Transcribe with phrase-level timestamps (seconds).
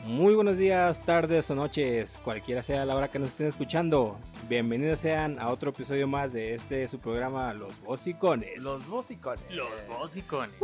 [0.00, 4.18] Muy buenos días, tardes o noches, cualquiera sea la hora que nos estén escuchando.
[4.48, 8.62] Bienvenidos sean a otro episodio más de este su programa Los Bocicones.
[8.62, 9.48] Los bocicones.
[9.50, 10.56] Los bocicones.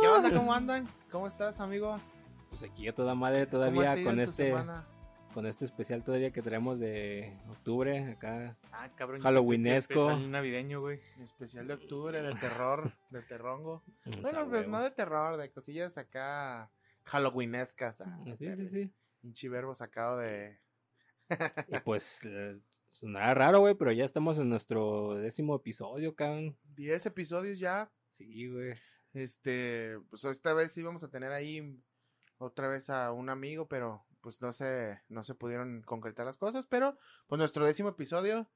[0.00, 0.32] ¿Qué onda?
[0.32, 0.88] ¿Cómo andan?
[1.10, 2.00] ¿Cómo estás, amigo?
[2.48, 4.84] Pues aquí a toda madre ¿Cómo todavía con este semana?
[5.32, 8.56] con este especial todavía que traemos de octubre acá.
[8.72, 9.20] Ah, cabrón.
[9.20, 9.94] Halloweenesco.
[9.94, 11.00] especial navideño, güey.
[11.20, 13.82] Especial de octubre, de terror, de terrongo.
[14.22, 16.70] Bueno, pues no de terror, de cosillas acá
[17.04, 18.00] halloweenescas.
[18.00, 18.94] ah, Sí, sí, sí.
[19.20, 20.58] Pinche verbo sacado de...
[21.28, 21.30] Y
[21.84, 26.56] pues eh, sonará raro, güey, pero ya estamos en nuestro décimo episodio, cabrón.
[26.76, 27.90] 10 episodios ya.
[28.10, 28.74] Sí, güey.
[29.12, 31.80] Este, pues esta vez sí vamos a tener ahí
[32.38, 36.66] otra vez a un amigo, pero pues no se, no se pudieron concretar las cosas,
[36.66, 38.50] pero pues nuestro décimo episodio,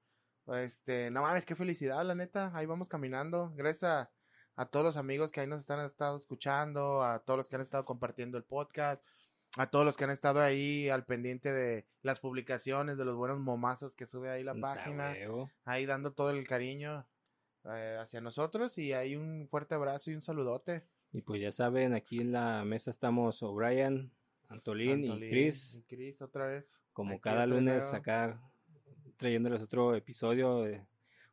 [0.46, 4.10] este, no mames, qué felicidad, la neta, ahí vamos caminando, gracias a,
[4.58, 7.62] a todos los amigos que ahí nos están estado escuchando, a todos los que han
[7.62, 9.06] estado compartiendo el podcast,
[9.56, 13.38] a todos los que han estado ahí al pendiente de las publicaciones, de los buenos
[13.38, 15.14] momazos que sube ahí la página
[15.64, 17.06] ahí dando todo el cariño
[17.66, 20.84] eh, hacia nosotros y hay un fuerte abrazo y un saludote.
[21.12, 24.12] Y pues ya saben, aquí en la mesa estamos O'Brien,
[24.48, 25.76] Antolín, y Chris.
[25.76, 26.82] y Chris otra vez.
[26.92, 27.96] como Aquí cada lunes nuevo.
[27.96, 28.42] acá
[29.16, 30.62] trayéndoles otro episodio.
[30.62, 30.84] de-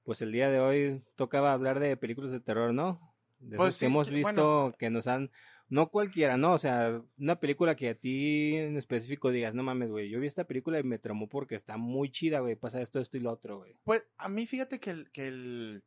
[0.03, 3.14] pues el día de hoy tocaba hablar de películas de terror, ¿no?
[3.39, 4.75] De Pues que hemos visto bueno.
[4.77, 5.31] que nos han,
[5.67, 6.53] no cualquiera, ¿no?
[6.53, 10.27] O sea, una película que a ti en específico digas, no mames, güey, yo vi
[10.27, 13.31] esta película y me tramó porque está muy chida, güey, pasa esto, esto y lo
[13.31, 13.77] otro, güey.
[13.83, 15.83] Pues a mí fíjate que, el, que el,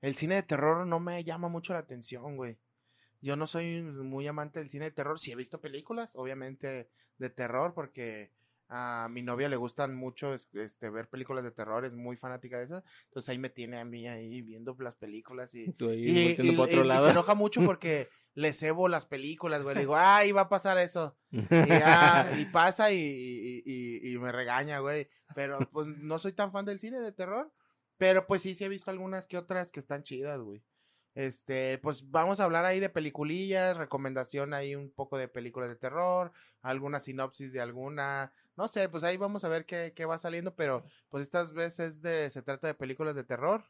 [0.00, 2.58] el cine de terror no me llama mucho la atención, güey.
[3.20, 5.18] Yo no soy muy amante del cine de terror.
[5.18, 8.30] Sí he visto películas, obviamente, de terror, porque
[8.68, 12.58] a mi novia le gustan mucho es- este, ver películas de terror, es muy fanática
[12.58, 12.82] de eso.
[13.04, 16.52] Entonces ahí me tiene a mí ahí viendo las películas y, Tú ahí Y, volteando
[16.52, 17.04] y- para otro y- y lado.
[17.06, 19.74] se enoja mucho porque le cebo las películas, güey.
[19.76, 21.16] Le digo, ay, va a pasar eso.
[21.30, 21.38] Y,
[22.40, 25.08] y pasa y, y- y- y me regaña, güey.
[25.34, 27.52] Pero pues no soy tan fan del cine de terror.
[27.98, 30.62] Pero pues sí, sí he visto algunas que otras que están chidas, güey.
[31.14, 35.76] Este, pues vamos a hablar ahí de peliculillas, recomendación ahí un poco de películas de
[35.76, 40.18] terror, alguna sinopsis de alguna, no sé, pues ahí vamos a ver qué, qué va
[40.18, 43.64] saliendo, pero pues estas veces de, se trata de películas de terror.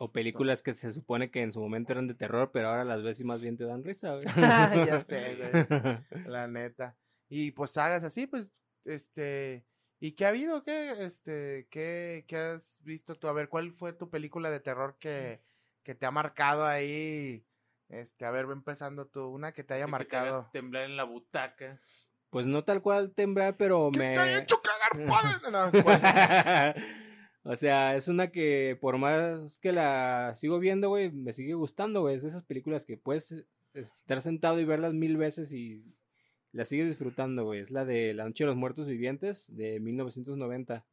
[0.00, 3.02] O películas que se supone que en su momento eran de terror, pero ahora las
[3.02, 4.24] ves y más bien te dan risa, güey.
[4.86, 5.50] Ya sé, güey.
[6.28, 6.96] La neta.
[7.28, 8.50] Y pues sagas así, pues,
[8.84, 9.66] este.
[9.98, 10.62] ¿Y qué ha habido?
[10.62, 13.26] ¿Qué, este, qué, qué has visto tú?
[13.26, 15.42] A ver, ¿cuál fue tu película de terror que,
[15.82, 17.44] que te ha marcado ahí?
[17.88, 20.50] Este, a ver, va empezando tú, una que te haya Así que te haga marcado.
[20.52, 21.80] Temblar en la butaca.
[22.30, 24.14] Pues no tal cual temblar, pero ¿Qué me...
[24.14, 25.50] te haya hecho cagar, padre?
[25.50, 26.74] No, ¿cuál?
[27.42, 32.02] o sea, es una que por más que la sigo viendo, güey, me sigue gustando,
[32.02, 32.16] güey.
[32.16, 35.84] Es de esas películas que puedes estar sentado y verlas mil veces y
[36.52, 37.60] la sigues disfrutando, güey.
[37.60, 40.84] Es la de La Noche de los Muertos Vivientes de 1990,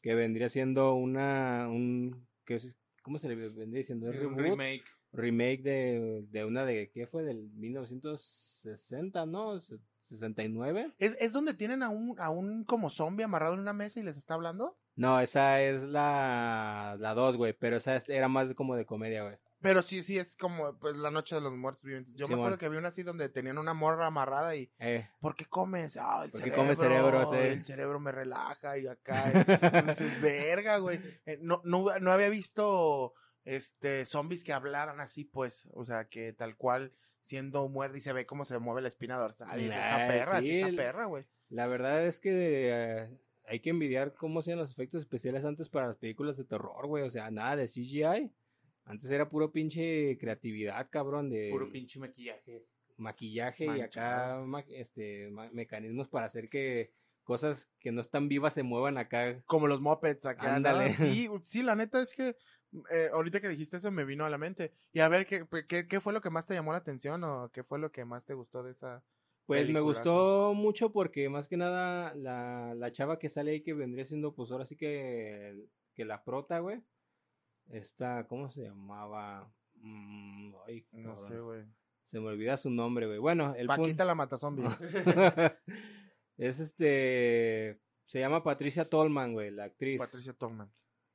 [0.00, 2.58] que vendría siendo una, un, ¿qué?
[3.02, 4.10] ¿cómo se le vendría diciendo?
[4.10, 4.38] ¿Es Un reboot?
[4.38, 4.84] remake.
[5.12, 7.24] remake de, de una de, ¿qué fue?
[7.24, 9.58] Del 1960, ¿no?
[10.02, 10.92] Se- 69.
[10.98, 14.02] ¿Es, ¿Es donde tienen a un, a un como zombie amarrado en una mesa y
[14.02, 14.76] les está hablando?
[14.94, 19.22] No, esa es la la 2, güey, pero esa es- era más como de comedia,
[19.22, 19.36] güey.
[19.60, 22.14] Pero sí, sí, es como pues la noche de los muertos vivientes.
[22.14, 22.40] Yo me Simón.
[22.40, 25.96] acuerdo que había una así donde tenían una morra amarrada y Eh, ¿Por qué comes?
[25.96, 26.62] Ah, el ¿Por qué cerebro.
[26.64, 27.36] comes cerebro, sí?
[27.38, 29.24] El cerebro me relaja y acá.
[29.30, 29.32] y
[30.00, 31.00] dices, verga, güey.
[31.26, 33.14] Eh, no, no, no había visto
[33.44, 35.68] este zombies que hablaran así, pues.
[35.74, 39.16] O sea, que tal cual siendo muerto y se ve cómo se mueve la espina
[39.16, 39.58] dorsal.
[39.58, 41.24] Y dices, Nah, está perra, sí, está perra, güey.
[41.48, 42.30] la verdad es que
[42.70, 43.08] eh,
[43.46, 47.04] hay que envidiar cómo hacían los efectos especiales antes para las películas de terror, güey.
[47.04, 48.30] O sea, nada de CGI.
[48.84, 52.66] Antes era puro pinche creatividad, cabrón, de Puro pinche maquillaje.
[52.96, 58.98] maquillaje y acá este mecanismos para hacer que cosas que no están vivas se muevan
[58.98, 59.40] acá.
[59.46, 60.48] Como los mopeds acá.
[60.48, 60.54] ¿no?
[60.56, 60.94] Ándale.
[60.94, 62.36] Sí, sí, la neta es que
[62.90, 64.72] eh, ahorita que dijiste eso me vino a la mente.
[64.92, 67.50] Y a ver, ¿qué, qué, ¿qué fue lo que más te llamó la atención o
[67.52, 69.04] qué fue lo que más te gustó de esa?
[69.46, 73.74] Pues me gustó mucho porque más que nada la, la chava que sale ahí que
[73.74, 76.82] vendría siendo pues ahora sí que, que la prota, güey.
[77.70, 79.52] Esta, ¿cómo se llamaba?
[79.74, 81.64] Mm, ay, No sé, güey.
[82.04, 83.18] Se me olvida su nombre, güey.
[83.18, 84.64] Bueno, el Paquita la mata zombie.
[84.64, 84.76] punto
[86.36, 89.98] es este se llama Patricia Tolman, güey, la actriz.
[89.98, 90.70] Patricia Tolman.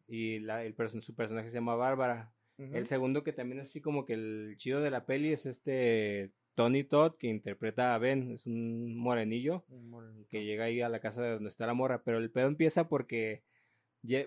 [0.08, 2.32] Y la, el person- su personaje se llama Bárbara.
[2.58, 6.32] El segundo que también es así como que el chido de la peli es este
[6.56, 11.00] Tony Todd que interpreta a Ben, es un morenillo Un que llega ahí a la
[11.00, 13.44] casa de donde está la morra, pero el pedo empieza porque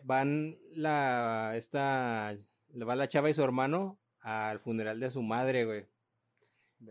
[0.04, 2.36] van la esta
[2.88, 5.86] va la chava y su hermano al funeral de su madre, güey.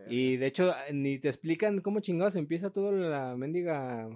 [0.08, 4.10] Y de hecho, ni te explican cómo chingados empieza toda la mendiga.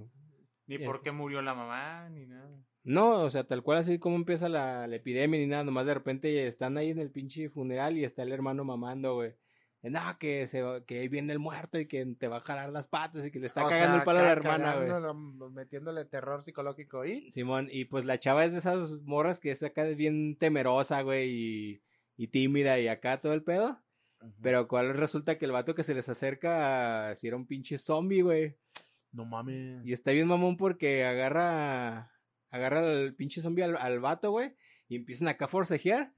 [0.66, 2.50] Ni por qué murió la mamá, ni nada.
[2.84, 5.94] No, o sea, tal cual así como empieza la, la epidemia ni nada, nomás de
[5.94, 9.32] repente están ahí en el pinche funeral y está el hermano mamando, güey.
[9.82, 12.70] No, que, se, va- que ahí viene el muerto y que te va a jalar
[12.70, 15.50] las patas y que le está O cagando sea, el palo a la hermana, güey.
[15.52, 17.30] Metiéndole terror psicológico y.
[17.30, 21.30] Simón, y pues la chava es de esas morras que es acá bien temerosa, güey,
[21.30, 21.82] y,
[22.16, 23.78] y tímida y acá todo el pedo.
[24.40, 28.22] Pero cuál resulta que el vato que se les acerca si era un pinche zombie,
[28.22, 28.56] güey.
[29.12, 29.84] No mames.
[29.84, 32.10] Y está bien mamón porque agarra
[32.54, 34.52] agarra al pinche zombie al, al vato, güey,
[34.88, 36.14] y empiezan acá a forcejear.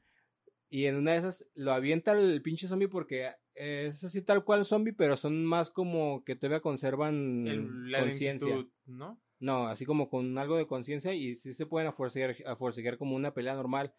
[0.68, 4.64] Y en una de esas lo avienta el pinche zombie porque es así tal cual
[4.64, 8.54] zombie, pero son más como que todavía conservan El- la conciencia.
[8.86, 9.20] ¿no?
[9.38, 13.14] No, así como con algo de conciencia y sí se pueden forcejear, a forcejear como
[13.16, 13.94] una pelea normal.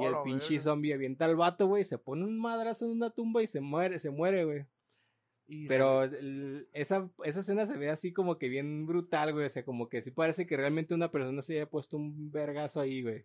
[0.00, 3.42] y el pinche zombie avienta al vato, güey, se pone un madrazo en una tumba
[3.42, 4.66] y se muere, se muere, güey.
[5.48, 9.46] Y- Pero el- esa, esa escena se ve así como que bien brutal, güey.
[9.46, 12.80] O sea, como que sí parece que realmente una persona se haya puesto un vergazo
[12.80, 13.24] ahí, güey.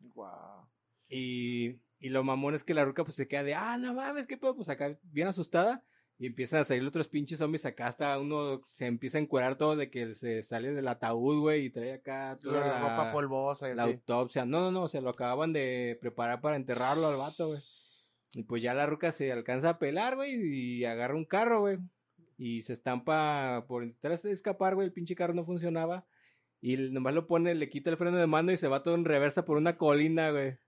[0.00, 0.66] Guau.
[1.08, 4.26] Y, y lo mamón es que la ruca pues se queda de, ah, no mames,
[4.26, 5.84] qué pedo, pues acá bien asustada.
[6.20, 9.76] Y empiezan a salir otros pinches zombies acá hasta uno se empieza a encuerar todo
[9.76, 13.70] de que se sale del ataúd, güey, y trae acá toda La la, ropa polvosa
[13.70, 13.92] y la así.
[13.92, 14.44] autopsia.
[14.44, 17.60] No, no, no, se lo acababan de preparar para enterrarlo al vato, güey.
[18.32, 21.78] Y pues ya la ruca se alcanza a pelar, güey, y agarra un carro, güey.
[22.36, 26.06] Y se estampa por intentar escapar, güey, el pinche carro no funcionaba.
[26.60, 29.04] Y nomás lo pone, le quita el freno de mano y se va todo en
[29.04, 30.58] reversa por una colina, güey.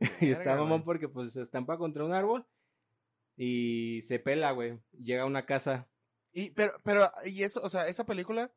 [0.20, 2.46] y está mamón porque pues se estampa contra un árbol
[3.36, 4.78] y se pela, güey.
[4.92, 5.88] Llega a una casa.
[6.32, 8.52] Y, pero, pero, y eso, o sea, esa película,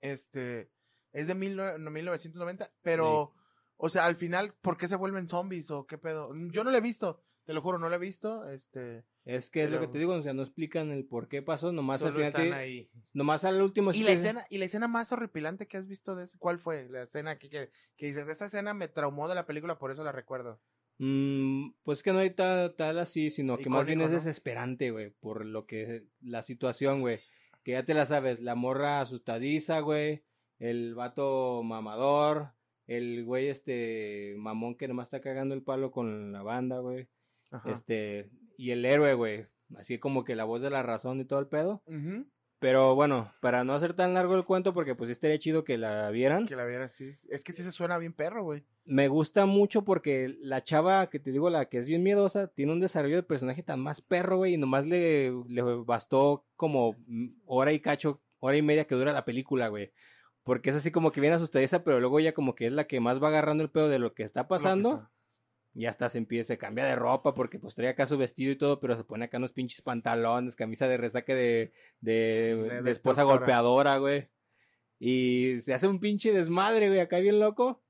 [0.00, 0.70] este,
[1.12, 3.34] es de mil no, 1990, pero,
[3.76, 6.30] o sea, al final, ¿por qué se vuelven zombies o qué pedo?
[6.50, 9.62] Yo no la he visto, te lo juro, no la he visto, este, Es que
[9.62, 12.12] es lo que te digo, o sea, no explican el por qué pasó, nomás al
[12.12, 12.90] final están te- ahí.
[13.12, 16.14] nomás al último sí y la escena, y la escena más horripilante que has visto
[16.16, 16.88] de ese, ¿cuál fue?
[16.90, 20.04] La escena que, que, que dices, esta escena me traumó de la película, por eso
[20.04, 20.60] la recuerdo.
[20.98, 25.10] Mm, pues que no hay tal, tal así, sino que más bien es desesperante, güey,
[25.10, 27.20] por lo que la situación, güey.
[27.62, 30.24] Que ya te la sabes, la morra asustadiza, güey,
[30.58, 32.52] el vato mamador,
[32.86, 37.08] el güey este mamón que nomás está cagando el palo con la banda, güey.
[37.50, 37.70] Ajá.
[37.70, 39.46] Este, y el héroe, güey,
[39.76, 41.82] así como que la voz de la razón y todo el pedo.
[42.58, 46.08] Pero bueno, para no hacer tan largo el cuento, porque pues estaría chido que la
[46.10, 46.46] vieran.
[46.46, 48.64] Que la vieras, sí, es que sí se suena bien perro, güey.
[48.84, 52.72] Me gusta mucho porque la chava que te digo, la que es bien miedosa, tiene
[52.72, 56.96] un desarrollo de personaje tan más perro, güey, y nomás le, le bastó como
[57.44, 59.92] hora y cacho, hora y media que dura la película, güey.
[60.42, 63.00] Porque es así como que viene asustadiza, pero luego ya como que es la que
[63.00, 65.10] más va agarrando el pedo de lo que está pasando.
[65.76, 65.82] Lo que está.
[65.82, 68.56] Y hasta se empieza, se cambia de ropa porque pues trae acá su vestido y
[68.56, 72.12] todo, pero se pone acá unos pinches pantalones, camisa de resaque de, de,
[72.56, 74.28] De de esposa golpeadora, güey.
[74.98, 77.82] Y se hace un pinche desmadre, güey, acá bien loco.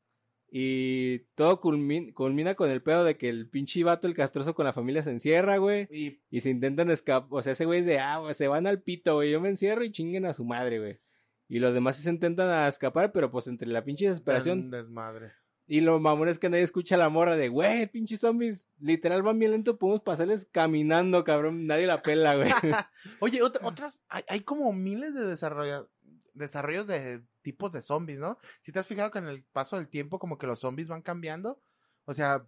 [0.48, 4.64] Y todo culmin- culmina con el pedo de que el pinche vato, el castroso con
[4.64, 5.88] la familia se encierra, güey.
[5.90, 7.28] Y Y se intentan escapar.
[7.30, 9.30] O sea, ese güey es de, ah, güey, se van al pito, güey.
[9.32, 11.00] Yo me encierro y chinguen a su madre, güey.
[11.48, 14.70] Y los demás sí se intentan a escapar, pero pues entre la pinche desesperación.
[14.70, 15.32] desmadre.
[15.68, 18.68] Y lo mamón es que nadie escucha la morra de, güey, pinches zombies.
[18.78, 21.66] Literal van bien lento, podemos pasarles caminando, cabrón.
[21.66, 22.50] Nadie la pela, güey.
[23.20, 25.88] Oye, otra- otras, hay, hay como miles de desarrolla-
[26.34, 28.38] desarrollos de tipos de zombies, ¿no?
[28.62, 31.02] Si te has fijado que en el paso del tiempo como que los zombies van
[31.02, 31.60] cambiando,
[32.04, 32.46] o sea,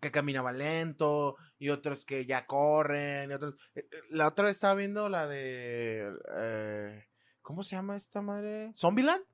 [0.00, 3.54] que caminaba lento y otros que ya corren y otros...
[3.74, 6.12] eh, eh, La otra vez estaba viendo la de...
[6.36, 7.04] eh,
[7.40, 8.72] ¿Cómo se llama esta madre?
[8.76, 9.24] ¿Zombieland?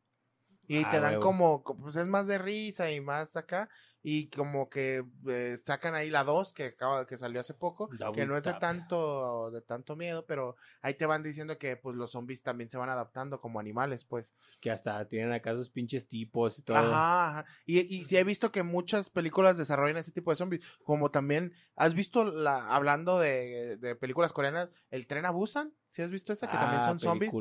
[0.69, 1.19] Y Ah, te dan huevo.
[1.19, 3.71] como, co- pues es más de risa y más acá,
[4.11, 8.12] y como que eh, sacan ahí la 2 que acaba, que salió hace poco, Double
[8.23, 8.61] que no es de tap.
[8.61, 12.79] tanto, de tanto miedo, pero ahí te van diciendo que pues los zombies también se
[12.79, 14.33] van adaptando como animales, pues.
[14.61, 16.79] que hasta tienen acá sus pinches tipos y todo.
[16.79, 17.45] Ajá, ajá.
[17.67, 21.53] Y, y sí he visto que muchas películas desarrollan ese tipo de zombies, como también,
[21.77, 25.75] ¿has visto la, hablando de, de películas coreanas, El Tren a Busan?
[25.85, 26.47] ¿Sí has visto esa?
[26.47, 27.33] Que también Ah, son zombies.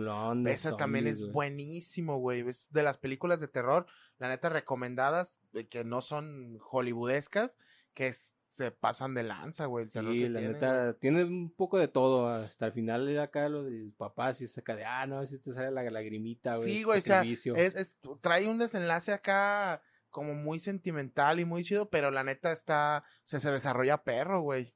[0.48, 1.32] Esa también zombies, es güey.
[1.32, 2.48] buenísimo, güey.
[2.48, 3.86] Es de las películas de terror,
[4.20, 5.38] la neta, recomendadas,
[5.70, 7.58] que no son hollywoodescas,
[7.94, 9.88] que se pasan de lanza, güey.
[9.88, 10.94] Sí, la tienen, neta, güey.
[11.00, 12.28] tiene un poco de todo.
[12.28, 15.52] Hasta el final era acá lo del papá, si saca de, ah, no, si te
[15.54, 16.66] sale la lagrimita, güey.
[16.72, 17.56] Sí, güey, o sea, sacrificio".
[17.56, 22.52] es, es- trae un desenlace acá como muy sentimental y muy chido, pero la neta
[22.52, 24.74] está, o sea, se desarrolla perro, güey.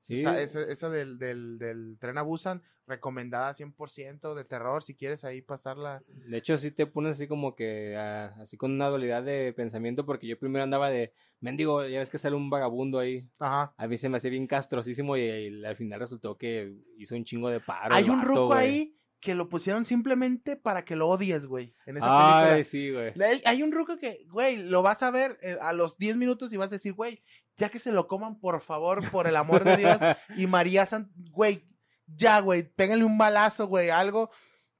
[0.00, 0.18] Sí.
[0.18, 5.24] Está- esa, esa del, del, del tren a Busan, recomendada 100% de terror, si quieres
[5.24, 6.02] ahí pasarla.
[6.08, 10.04] De hecho, sí te pones así como que, ah, así con una dualidad de pensamiento,
[10.04, 13.28] porque yo primero andaba de, mendigo, ya ves que sale un vagabundo ahí.
[13.38, 13.72] Ajá.
[13.76, 17.24] A mí se me hacía bien castrosísimo y, y al final resultó que hizo un
[17.24, 17.94] chingo de paro.
[17.94, 21.98] Hay un vato, ruco ahí que lo pusieron simplemente para que lo odies, güey, en
[21.98, 22.64] esa Ay, película.
[22.64, 23.22] sí, güey.
[23.22, 26.52] Hay, hay un ruco que, güey, lo vas a ver eh, a los 10 minutos
[26.52, 27.22] y vas a decir, güey,
[27.56, 30.00] ya que se lo coman, por favor, por el amor de Dios.
[30.36, 31.68] Y María Sant, güey,
[32.06, 34.30] ya, güey, pégale un balazo, güey, algo.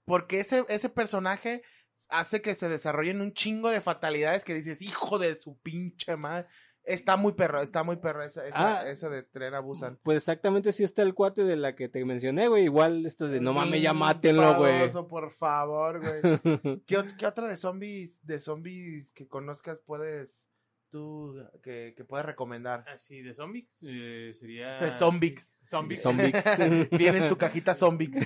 [0.06, 1.62] Porque ese, ese personaje
[2.08, 6.48] hace que se desarrollen un chingo de fatalidades que dices, hijo de su pinche madre.
[6.92, 8.90] Está muy perro, está muy perro esa, esa, Ah.
[8.90, 9.98] esa de tren a Busan.
[10.02, 12.64] Pues exactamente sí está el cuate de la que te mencioné, güey.
[12.64, 14.88] Igual esto de no mames, ya mátenlo, güey.
[15.08, 16.20] Por favor, güey.
[16.86, 20.46] ¿Qué, qué otra de zombies, de zombies que conozcas puedes
[20.90, 22.84] tú que, que puedes recomendar?
[22.88, 24.78] Así, de zombies eh, sería...
[24.78, 25.58] De zombies.
[25.62, 26.02] Zombies.
[26.02, 26.44] Zombies.
[26.90, 28.16] Viene en tu cajita zombies.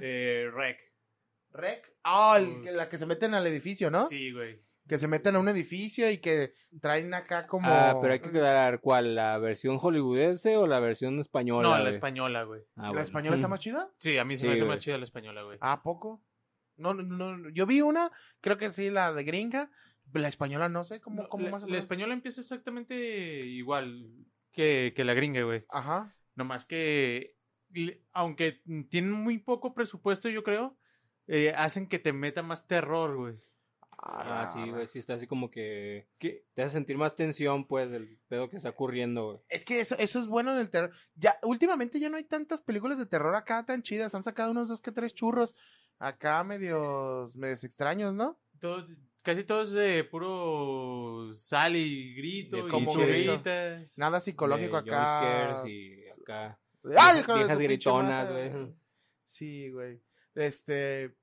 [0.00, 0.80] eh, Rec.
[1.52, 1.92] Rec.
[2.04, 4.04] Ah, la que se meten al edificio, ¿no?
[4.04, 4.62] Sí, güey.
[4.90, 7.68] Que se meten a un edificio y que traen acá como.
[7.70, 11.62] Ah, pero hay que aclarar cuál, la versión hollywoodense o la versión española.
[11.62, 11.94] No, la güey?
[11.94, 12.62] española, güey.
[12.74, 13.02] Ah, ¿La bueno.
[13.02, 13.88] española está más chida?
[13.98, 14.70] Sí, a mí se Sí, me hace güey.
[14.70, 15.58] más chida la española, güey.
[15.60, 16.24] ¿A poco?
[16.76, 19.70] No, no, no, yo vi una, creo que sí, la de gringa.
[20.12, 24.10] La española no sé, ¿cómo, cómo la, más la española empieza exactamente igual
[24.50, 25.66] que, que la gringa, güey.
[25.68, 26.16] Ajá.
[26.34, 27.36] Nomás que,
[28.12, 30.76] aunque tienen muy poco presupuesto, yo creo,
[31.28, 33.36] eh, hacen que te meta más terror, güey.
[34.02, 37.90] Ah, sí, güey, sí está así como que Que, te hace sentir más tensión, pues,
[37.90, 39.38] del pedo que está ocurriendo, güey.
[39.48, 40.90] Es que eso, eso es bueno en el terror.
[41.14, 44.14] Ya, últimamente ya no hay tantas películas de terror acá tan chidas.
[44.14, 45.54] Han sacado unos dos que tres churros.
[45.98, 48.40] Acá medios, medios extraños, ¿no?
[48.58, 48.86] todo-
[49.22, 53.98] casi todos de puro sal y grito De y como churritas.
[53.98, 55.50] Nada psicológico De acá.
[55.52, 56.58] jumpscares y acá.
[56.96, 58.50] ¡Ay, viejas- gritonas, güey.
[59.24, 60.00] Sí, güey.
[60.34, 61.14] Este.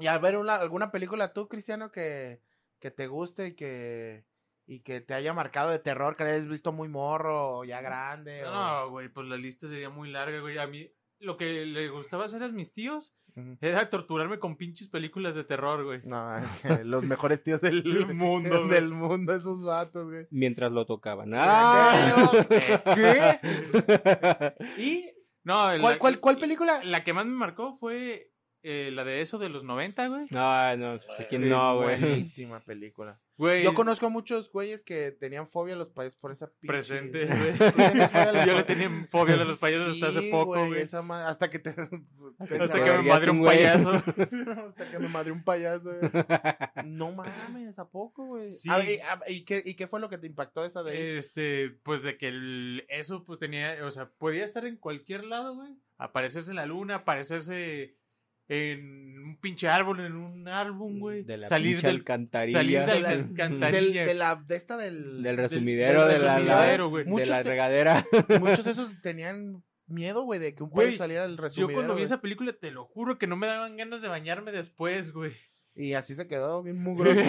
[0.00, 2.40] Y a ver, una, alguna película tú, Cristiano, que,
[2.80, 4.24] que te guste y que.
[4.66, 8.44] Y que te haya marcado de terror, que hayas visto muy morro o ya grande.
[8.44, 10.58] o- No, güey, pues la lista sería muy larga, güey.
[10.58, 10.88] A mí
[11.18, 13.12] lo que le gustaba hacer a mis tíos
[13.60, 16.02] era torturarme con pinches películas de terror, güey.
[16.04, 18.70] No, es que los mejores tíos del Del mundo, güey.
[18.70, 20.28] del mundo, esos vatos, güey.
[20.30, 21.32] Mientras lo tocaban.
[21.34, 22.30] ¡Ah!
[22.94, 23.40] ¿Qué?
[24.78, 25.10] ¿Y
[25.42, 26.80] No, cuál, la, cuál, cuál película?
[26.84, 28.29] La que más me marcó fue
[28.62, 30.26] eh, la de eso de los 90, güey.
[30.30, 31.98] No, no, sé quién no, güey.
[32.00, 33.20] Buenísima película.
[33.36, 36.66] Güey, Yo conozco a muchos güeyes que tenían fobia a los payasos por esa pinche...
[36.66, 37.32] presente, ¿Tú
[37.74, 38.46] güey.
[38.46, 40.82] Yo le tenía fobia a los payasos hasta hace poco, güey.
[40.82, 41.70] esa ma- Hasta que te...
[42.38, 43.90] Hasta que me madre un payaso.
[43.90, 46.10] hasta que me madre un payaso, güey.
[46.84, 48.46] No mames, ¿a poco, güey?
[48.46, 48.68] Sí.
[48.68, 50.92] A ver, ¿y, a- y qué, ¿Y qué fue lo que te impactó esa de
[50.92, 51.16] ahí?
[51.18, 55.54] Este, pues de que el- eso pues tenía, o sea, podía estar en cualquier lado,
[55.54, 55.72] güey.
[55.96, 57.96] Aparecerse en la luna, aparecerse
[58.50, 61.22] en un pinche árbol, en un álbum, güey.
[61.22, 62.58] De la salir pinche del, alcantarilla.
[62.58, 64.00] salir de la la- alcantarilla.
[64.00, 64.34] Del, de la...
[64.46, 65.22] De esta del...
[65.22, 66.34] Del resumidero, del de, la,
[67.38, 68.04] de te- regadera.
[68.40, 71.74] Muchos de esos tenían miedo, güey, de que un Güey, payaso saliera del Yo resumidero,
[71.74, 72.04] cuando vi güey.
[72.04, 75.32] esa película, te lo juro que no me daban ganas de bañarme después, güey.
[75.74, 77.20] Y así se quedó bien mugroso.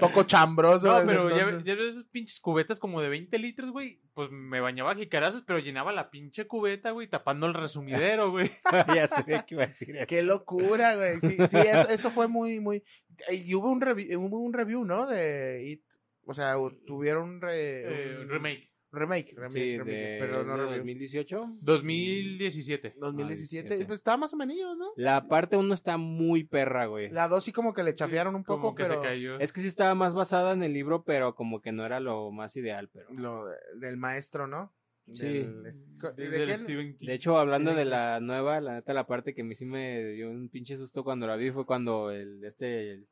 [0.00, 1.00] Toco chambroso.
[1.00, 4.00] No, pero ya, ya ves esas pinches cubetas como de 20 litros, güey.
[4.14, 8.50] Pues me bañaba a jicarazos, pero llenaba la pinche cubeta, güey, tapando el resumidero, güey.
[8.94, 10.06] ya sé que iba a decir eso.
[10.08, 11.20] Qué locura, güey.
[11.20, 12.82] Sí, sí, eso, eso fue muy, muy.
[13.30, 15.06] Y hubo un, revi- hubo un review, ¿no?
[15.06, 15.84] De It.
[16.24, 16.54] O sea,
[16.86, 18.71] tuvieron un, re- Eh, un remake.
[18.92, 20.76] Remake, remake, Sí, remake, de, pero no de review.
[20.78, 21.56] 2018.
[21.60, 22.94] 2017.
[22.98, 23.68] 2017.
[23.68, 23.86] 17.
[23.86, 24.92] Pues estaba más o menos, ¿no?
[24.96, 27.10] La parte 1 está muy perra, güey.
[27.10, 29.02] La 2 sí como que le chafiaron un Como poco, que pero.
[29.02, 29.38] se cayó.
[29.40, 32.30] Es que sí estaba más basada en el libro, pero como que no era lo
[32.30, 33.08] más ideal, pero...
[33.12, 33.46] Lo
[33.78, 34.72] del maestro, ¿no?
[35.12, 35.26] Sí.
[35.26, 36.58] Del- ¿De, Del quién?
[36.58, 37.06] Stephen King.
[37.06, 37.90] De hecho, hablando Sí, de sí.
[37.90, 41.02] la nueva, la neta, la parte que a mí sí me dio un pinche susto
[41.02, 43.08] cuando la vi fue cuando el, este, el,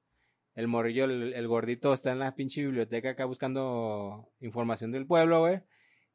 [0.55, 5.41] el morrillo, el, el gordito está en la pinche biblioteca acá buscando información del pueblo,
[5.41, 5.61] güey.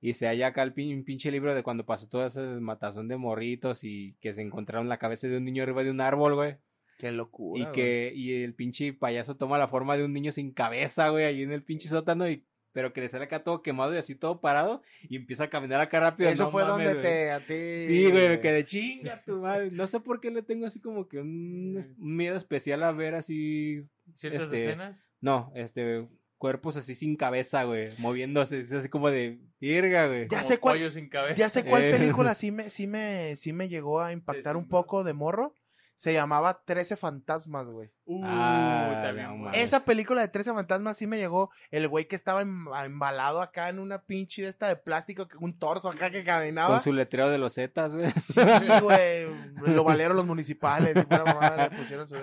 [0.02, 3.18] Y se halla acá el pin- pinche libro de cuando pasó toda esa matazón de
[3.18, 6.58] morritos y que se encontraron la cabeza de un niño arriba de un árbol, güey.
[6.98, 7.70] Qué locura.
[7.70, 11.26] Y que, y el pinche payaso toma la forma de un niño sin cabeza, güey,
[11.26, 14.16] ahí en el pinche sótano, y, pero que le sale acá todo quemado y así
[14.16, 16.30] todo parado, y empieza a caminar acá rápido.
[16.30, 17.32] Eso no fue mames, donde te.
[17.32, 17.80] A ti...
[17.88, 19.72] Sí, güey, me quedé chinga tu madre.
[19.72, 23.84] No sé por qué le tengo así como que un miedo especial a ver así.
[24.16, 25.10] Ciertas este, escenas.
[25.22, 26.08] No, este.
[26.38, 27.92] Cuerpos así sin cabeza, güey.
[28.00, 28.60] Moviéndose.
[28.60, 29.40] Es así como de.
[29.60, 30.24] Virga, güey.
[30.28, 31.36] Ya como sé cuál- pollo sin cabeza.
[31.36, 31.92] Ya sé cuál Eh.
[31.92, 35.54] película sí me, sí me, sí me llegó a impactar un poco de morro.
[35.98, 37.90] Se llamaba Trece Fantasmas, güey.
[38.04, 39.50] Uh, Ah, también, no.
[39.54, 41.52] Esa película de Trece Fantasmas sí me llegó.
[41.72, 45.38] El güey que estaba em- embalado acá en una pinche de esta de plástico, que-
[45.38, 46.68] un torso acá que caminaba.
[46.76, 48.12] Con su letrero de los Zetas, güey.
[48.12, 48.42] Sí,
[48.82, 49.28] güey.
[49.74, 50.98] Lo valieron los municipales.
[50.98, 52.16] y le pusieron su-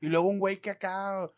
[0.00, 1.30] Y luego un güey que acá,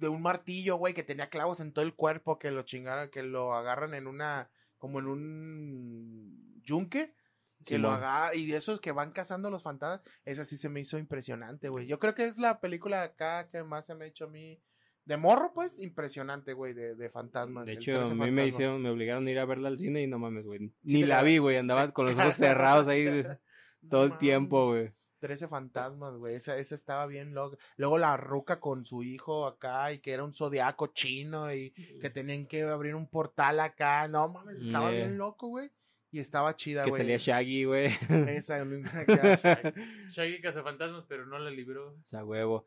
[0.00, 3.22] de un martillo, güey, que tenía clavos en todo el cuerpo, que lo chingaron, que
[3.22, 7.14] lo agarran en una, como en un yunque.
[7.62, 10.80] Que lo haga, y de esos que van cazando los fantasmas, esa sí se me
[10.80, 11.86] hizo impresionante, güey.
[11.86, 14.58] Yo creo que es la película acá que más se me ha hecho a mí,
[15.04, 17.66] de morro, pues, impresionante, güey, de, de fantasmas.
[17.66, 20.00] De hecho, 13 a mí me hicieron, me obligaron a ir a verla al cine
[20.02, 20.72] y no mames, güey.
[20.84, 21.58] Ni la vi, güey.
[21.58, 23.24] Andaba con los ojos cerrados ahí de-
[23.82, 24.92] No todo el tiempo, güey.
[25.20, 26.34] 13 fantasmas, güey.
[26.34, 27.56] Esa, esa estaba bien loca.
[27.76, 32.10] Luego la ruca con su hijo acá y que era un zodiaco chino y que
[32.10, 34.08] tenían que abrir un portal acá.
[34.08, 35.70] No mames, estaba bien loco, güey.
[36.12, 37.02] Y estaba chida, Que güey.
[37.02, 37.86] salía Shaggy, güey.
[38.28, 39.74] Esa, acá.
[40.10, 41.92] Shaggy Cazafantasmas, pero no la libró.
[41.92, 42.66] O sea, huevo.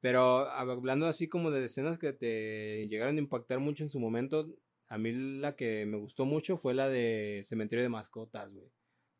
[0.00, 4.48] Pero hablando así como de escenas que te llegaron a impactar mucho en su momento,
[4.88, 8.70] a mí la que me gustó mucho fue la de Cementerio de Mascotas, güey.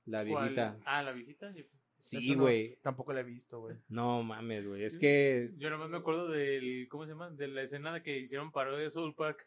[0.06, 0.42] La ¿Cuál?
[0.50, 0.78] viejita.
[0.84, 1.52] Ah, la viejita.
[1.52, 1.64] sí.
[2.04, 2.76] Sí, Eso no- güey.
[2.82, 3.76] Tampoco la he visto, güey.
[3.88, 4.82] No mames, güey.
[4.84, 6.88] Es que Yo nomás me acuerdo del.
[6.90, 7.30] ¿Cómo se llama?
[7.30, 9.46] De la escena de que hicieron parodia de Soul Park.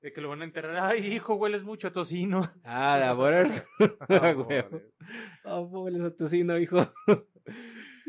[0.00, 0.76] De que lo van a enterrar.
[0.80, 2.40] Ay, hijo, hueles mucho a tocino.
[2.64, 3.66] Ah, la Butters.
[4.08, 4.64] Ah, Güey.
[5.44, 6.78] Oh, pobre tocino, hijo.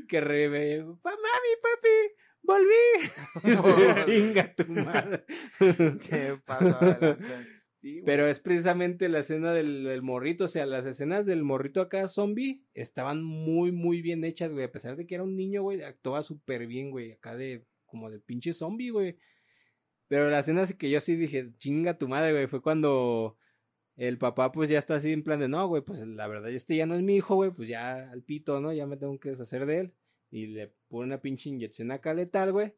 [0.08, 1.98] que re me- Pa, mami, papi,
[2.44, 4.04] volví.
[4.06, 5.26] Chinga tu madre.
[5.58, 7.18] ¿Qué pasa?
[7.82, 12.62] Pero es precisamente la escena del, morrito, o sea, las escenas del morrito acá zombie
[12.74, 14.66] estaban muy, muy bien hechas, güey.
[14.66, 17.14] A pesar de que era un niño, güey, actuaba súper bien, güey.
[17.14, 19.18] Acá de, como de pinche zombie, güey.
[20.10, 23.38] Pero la escena así que yo sí dije, chinga tu madre, güey, fue cuando
[23.96, 26.76] el papá pues ya está así en plan de, no, güey, pues la verdad este
[26.76, 28.74] ya no es mi hijo, güey, pues ya al pito, ¿no?
[28.74, 29.94] Ya me tengo que deshacer de él.
[30.32, 32.74] Y le pone una pinche inyección acá letal, güey.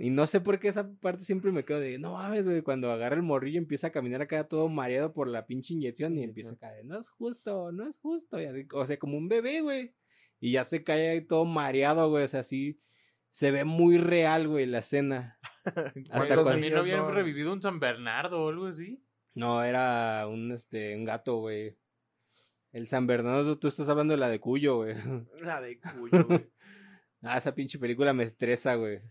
[0.00, 2.90] Y no sé por qué esa parte siempre me quedo de, no mames, güey, cuando
[2.90, 6.22] agarra el morrillo y empieza a caminar acá todo mareado por la pinche inyección y
[6.24, 8.40] empieza acá de, no es justo, no es justo.
[8.40, 9.94] y así, o sea, como un bebé, güey.
[10.40, 12.80] Y ya se cae ahí todo mareado, güey, o sea, así
[13.30, 15.38] se ve muy real, güey, la escena.
[15.74, 17.10] ¿Cuántos cuando- También no habían no?
[17.10, 19.04] revivido un San Bernardo o algo así.
[19.34, 21.76] No, era un, este, un gato, güey.
[22.72, 24.94] El San Bernardo, tú estás hablando de la de Cuyo, güey.
[25.42, 26.50] La de Cuyo, güey.
[27.22, 29.02] Ah, esa pinche película me estresa, güey.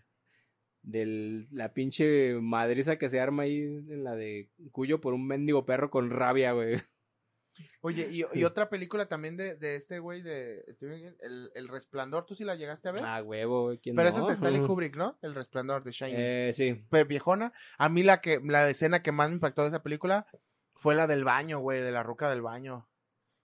[0.82, 5.66] Del, la pinche madriza que se arma ahí en la de Cuyo por un mendigo
[5.66, 6.76] perro con rabia, güey.
[7.82, 12.26] Oye, y, y otra película también de, de este güey de King, el, el Resplandor,
[12.26, 13.04] ¿tú sí la llegaste a ver?
[13.04, 13.80] Ah, huevo, güey.
[13.80, 14.16] ¿quién Pero no?
[14.16, 15.18] esa es de Stanley Kubrick, ¿no?
[15.22, 16.16] El Resplandor de Shining.
[16.18, 16.86] Eh, sí.
[16.90, 17.54] Pues, viejona.
[17.78, 20.26] A mí la que la escena que más me impactó de esa película
[20.74, 22.90] fue la del baño, güey, de la ruca del baño.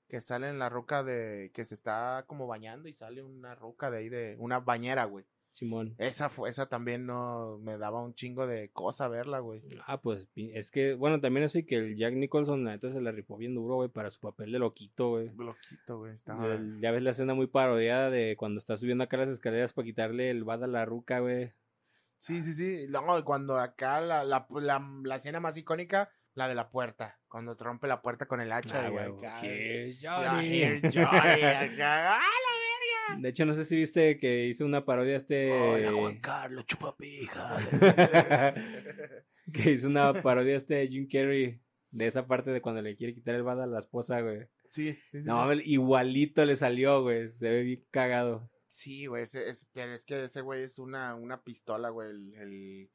[0.07, 3.89] Que sale en la ruca de que se está como bañando y sale una ruca
[3.89, 5.25] de ahí de una bañera, güey.
[5.55, 5.95] Simón.
[5.99, 9.61] Esa fue esa también no me daba un chingo de cosa verla, güey.
[9.87, 13.37] Ah, pues es que, bueno, también así que el Jack Nicholson, entonces se la rifó
[13.37, 15.31] bien duro, güey, para su papel de loquito, güey.
[15.37, 19.29] Loquito, güey, estaba Ya ves la escena muy parodiada de cuando está subiendo acá las
[19.29, 21.53] escaleras para quitarle el bad a la ruca, güey.
[22.17, 22.87] Sí, sí, sí.
[22.89, 27.17] Luego, cuando acá la, la, la, la escena más icónica, la de la puerta.
[27.29, 28.87] Cuando rompe la puerta con el hacha.
[28.87, 29.95] Ah, güey.
[30.01, 30.81] Johnny.
[30.91, 32.19] Johnny, acá.
[33.09, 35.51] ¡Ah, De hecho, no sé si viste que hizo una parodia este.
[36.21, 37.57] Carlos, chupapija.
[39.53, 41.61] que hizo una parodia este de Jim Carrey.
[41.91, 44.47] De esa parte de cuando le quiere quitar el bad a la esposa, güey.
[44.67, 45.27] Sí, sí, sí.
[45.27, 47.29] No, mames, igualito le salió, güey.
[47.29, 48.49] Se ve bien cagado.
[48.67, 52.33] Sí, güey, ese- es, pero es que ese güey es una, una pistola, güey, el,
[52.35, 52.91] el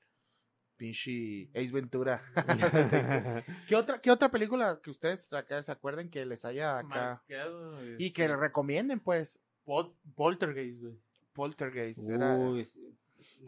[0.77, 2.23] pinche Ace Ventura.
[3.69, 7.23] ¿Qué otra, ¿Qué otra película que ustedes acá se acuerden que les haya acá?
[7.29, 9.41] Marcado, Y que este, le recomienden, pues,
[9.71, 10.95] Pol- Poltergeist, güey.
[11.33, 12.09] Poltergeist.
[12.09, 12.67] Era, Uy,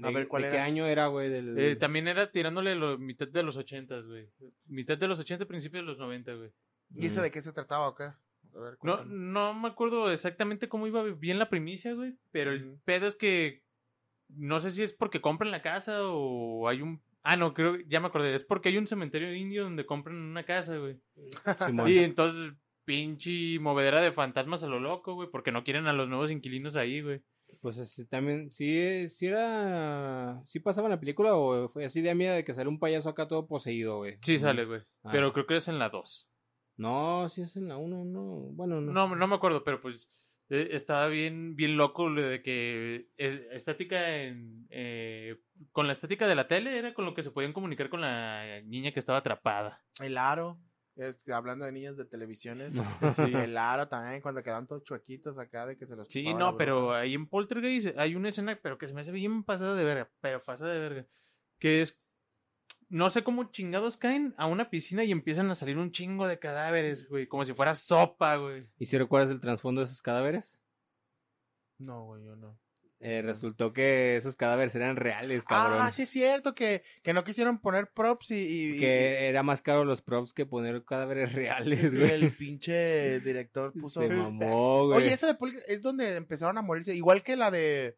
[0.03, 0.57] A ¿de- ver, ¿cuál ¿de era?
[0.57, 1.29] qué año era, güey?
[1.29, 1.59] Del...
[1.59, 4.29] Eh, también era tirándole lo, mitad de los ochentas, güey.
[4.67, 6.53] Mitad de los ochenta, principio de los noventa, güey.
[6.95, 7.23] ¿Y ese Mm.
[7.25, 8.05] de qué se trataba o qué?
[8.05, 12.17] A ver, No, no me acuerdo exactamente cómo iba bien la primicia, güey.
[12.31, 13.63] Pero el pedo es que
[14.29, 17.03] no sé si es porque compran la casa o hay un.
[17.25, 18.35] Ah, no, creo, ya me acordé.
[18.35, 21.01] Es porque hay un cementerio indio donde compran una casa, güey.
[21.87, 22.53] Y entonces,
[22.85, 25.29] pinche movedera de fantasmas a lo loco, güey.
[25.31, 27.23] Porque no quieren a los nuevos inquilinos ahí, güey.
[27.61, 32.15] Pues así también, sí, sí era, sí pasaba en la película o fue así de
[32.15, 34.17] miedo de que sale un payaso acá todo poseído, güey.
[34.23, 34.81] Sí sale, güey.
[35.05, 35.11] Ah.
[35.13, 36.31] Pero creo que es en la 2.
[36.79, 38.23] No, sí es en la 1, no,
[38.55, 38.93] bueno, no.
[38.93, 40.09] No, no me acuerdo, pero pues
[40.49, 45.37] eh, estaba bien, bien loco lo de que es- estática en, eh,
[45.71, 48.63] con la estática de la tele era con lo que se podían comunicar con la
[48.65, 49.85] niña que estaba atrapada.
[50.01, 50.59] El aro.
[50.95, 52.75] Es hablando de niños de televisiones.
[53.15, 53.35] Sí.
[53.35, 56.93] El aro también, cuando quedan todos chuequitos acá de que se los Sí, no, pero
[56.93, 60.11] ahí en Poltergeist hay una escena, pero que se me hace bien pasada de verga,
[60.21, 61.07] pero pasada de verga,
[61.59, 62.03] que es,
[62.89, 66.39] no sé cómo chingados caen a una piscina y empiezan a salir un chingo de
[66.39, 68.71] cadáveres, güey, como si fuera sopa, güey.
[68.79, 70.61] ¿Y si recuerdas el trasfondo de esos cadáveres?
[71.79, 72.59] No, güey, yo no.
[73.05, 75.79] Eh, resultó que esos cadáveres eran reales, cabrón.
[75.81, 78.37] Ah, sí es cierto que, que no quisieron poner props y,
[78.77, 82.11] y- Que era más caro los props que poner cadáveres reales, güey.
[82.13, 84.01] el pinche director puso...
[84.03, 84.99] Se mamó, güey.
[84.99, 87.97] Oye, esa de Pol- es donde empezaron a morirse, igual que la de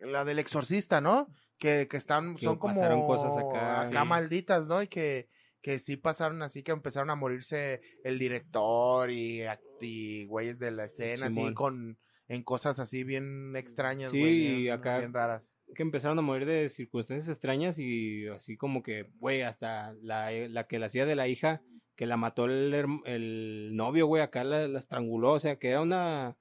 [0.00, 1.28] la del exorcista, ¿no?
[1.58, 3.94] Que, que están, Que son como pasaron cosas acá, sí.
[4.06, 4.82] malditas, ¿no?
[4.82, 5.28] Y que,
[5.60, 9.42] que sí pasaron así, que empezaron a morirse el director y,
[9.80, 14.72] y güeyes de la escena, así con en cosas así bien extrañas, Sí, güey, bien-
[14.74, 15.54] acá- bien raras.
[15.74, 20.66] que empezaron a morir de circunstancias extrañas y así como que, güey, hasta la, la
[20.66, 21.62] que la hacía de la hija,
[21.96, 22.72] que la mató el,
[23.06, 26.36] el novio, güey, acá la, la estranguló, o sea, que era una...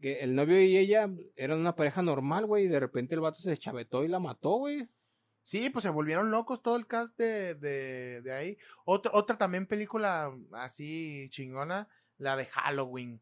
[0.00, 3.38] que el novio y ella eran una pareja normal, güey, y de repente el vato
[3.38, 4.88] se deschavetó y la mató, güey.
[5.42, 8.58] Sí, pues se volvieron locos todo el cast de, de, de ahí.
[8.84, 13.20] Otra, otra también película así chingona, la de Halloween.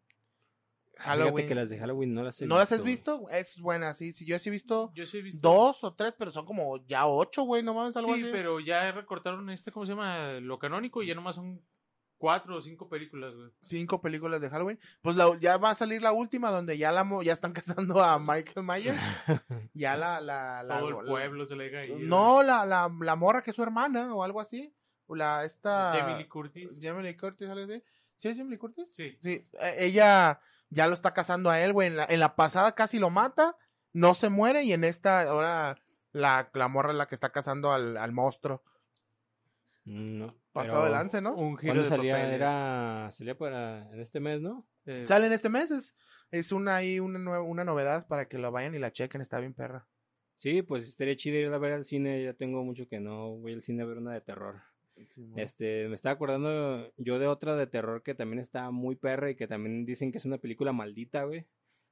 [0.99, 3.29] Fíjate que las de Halloween no las he ¿No las has visto?
[3.31, 4.13] Es buena, sí.
[4.13, 5.41] sí yo sí he visto Yo sí he visto...
[5.49, 8.31] dos o tres, pero son como ya ocho, güey, no mames, algo Sí, así.
[8.33, 10.35] pero ya recortaron este, ¿cómo se llama?
[10.41, 11.61] Lo canónico y ya nomás son
[12.17, 13.51] cuatro o cinco películas, güey.
[13.61, 14.79] Cinco películas de Halloween.
[15.03, 17.53] Pues la- ya va a salir la última donde ya la ya están
[17.93, 18.99] casando a Michael Myers.
[19.75, 21.89] ya la, la, la- Todo el la- pueblo se le cae.
[21.99, 24.73] No, la, la, la morra que es su hermana o algo así.
[25.07, 25.93] O la esta.
[25.99, 26.79] Jamie Lee Curtis.
[26.81, 27.83] Jamie Lee Curtis, algo así.
[28.15, 28.95] ¿Sí es Jamie Lee Curtis?
[28.95, 29.19] Sí.
[29.21, 30.41] Sí, eh, ella
[30.75, 31.89] ya lo está casando a él, güey.
[31.89, 33.57] En la, en la pasada casi lo mata,
[33.93, 35.77] no se muere y en esta ahora
[36.13, 38.63] la, la morra es la que está casando al, al monstruo.
[39.85, 41.35] Mm, No, Pasado de lance, ¿no?
[41.35, 42.15] Un giro ¿Cuándo de salía?
[42.15, 42.35] papeles.
[42.37, 44.67] Era, salía para en este mes, ¿no?
[44.87, 45.95] Eh, Sale en este mes, es,
[46.31, 49.55] es una, ahí una, una novedad para que lo vayan y la chequen, está bien
[49.55, 49.87] perra.
[50.37, 52.23] Sí, pues estaría chido ir a ver al cine.
[52.25, 54.63] Ya tengo mucho que no voy al cine a ver una de terror.
[55.37, 59.35] Este, me estaba acordando yo de otra de terror que también está muy perra y
[59.35, 61.47] que también dicen que es una película maldita, güey.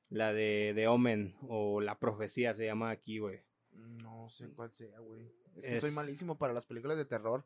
[0.09, 3.41] La de, de Omen o La Profecía se llama aquí, güey.
[3.73, 5.33] No sé cuál sea, güey.
[5.57, 7.45] Es que soy malísimo para las películas de terror.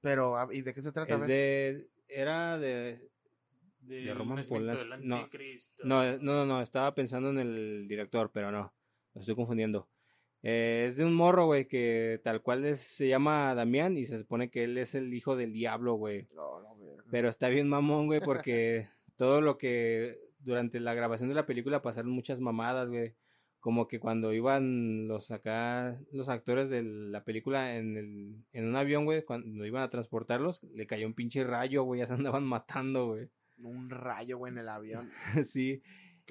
[0.00, 1.14] Pero, ah, ¿y de qué se trata?
[1.14, 3.10] Es de, era de,
[3.80, 4.88] del de Roman Polanski.
[5.02, 5.28] No,
[5.84, 8.72] no, no, no, no, estaba pensando en el director, pero no,
[9.14, 9.88] me estoy confundiendo.
[10.42, 14.18] Eh, es de un morro, güey, que tal cual es- se llama Damián y se
[14.18, 16.28] supone que él es el hijo del diablo, güey.
[16.34, 17.04] No, no, verga.
[17.10, 21.82] Pero está bien mamón, güey, porque todo lo que durante la grabación de la película
[21.82, 23.14] pasaron muchas mamadas, güey.
[23.58, 28.74] Como que cuando iban los acá, los actores de la película en, el, en un
[28.76, 32.44] avión, güey, cuando iban a transportarlos, le cayó un pinche rayo, güey, ya se andaban
[32.44, 33.28] matando, güey.
[33.58, 35.10] Un rayo, güey, en el avión.
[35.44, 35.82] sí,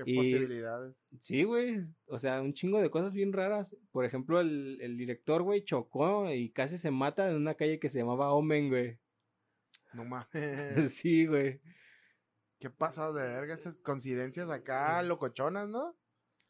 [0.05, 0.95] Qué Y- posibilidades.
[1.19, 1.79] sí, güey.
[2.07, 3.75] O sea, un chingo de cosas bien raras.
[3.91, 7.89] Por ejemplo, el, el director, güey, chocó y casi se mata en una calle que
[7.89, 8.97] se llamaba Omen, güey.
[9.93, 10.93] No mames.
[10.93, 11.59] sí, güey.
[12.59, 13.53] ¿Qué pasado de verga?
[13.53, 15.95] Estas coincidencias acá locochonas, ¿no?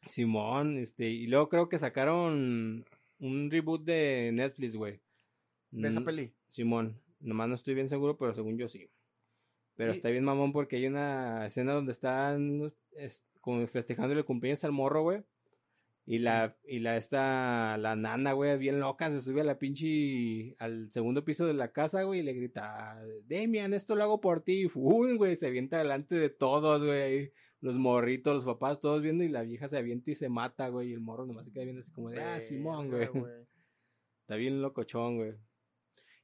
[0.06, 2.84] Simón, este, y luego creo que sacaron
[3.18, 5.00] un reboot de Netflix, güey.
[5.70, 6.32] De esa Mm, peli.
[6.48, 8.88] Simón, nomás no estoy bien seguro, pero según yo sí.
[9.76, 14.64] Pero está bien mamón porque hay una escena donde están es, como festejando el cumpleaños
[14.64, 15.22] al morro, güey.
[16.06, 20.56] Y la, y la, esta, la nana, güey, bien loca, se sube a la pinche,
[20.58, 24.42] al segundo piso de la casa, güey, y le grita, Demian, esto lo hago por
[24.42, 24.62] ti.
[24.62, 27.32] Y güey, se avienta delante de todos, güey.
[27.60, 30.90] Los morritos, los papás, todos viendo, y la vieja se avienta y se mata, güey.
[30.90, 33.02] Y el morro nomás se queda viendo así como de, ah, Simón, güey.
[34.22, 35.34] Está bien locochón, güey.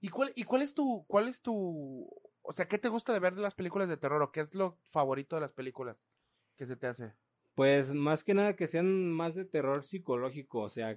[0.01, 2.09] ¿Y cuál, ¿Y cuál es tu, cuál es tu,
[2.43, 4.55] o sea, qué te gusta de ver de las películas de terror o qué es
[4.55, 6.07] lo favorito de las películas
[6.57, 7.13] que se te hace?
[7.55, 10.97] Pues más que nada que sean más de terror psicológico, o sea,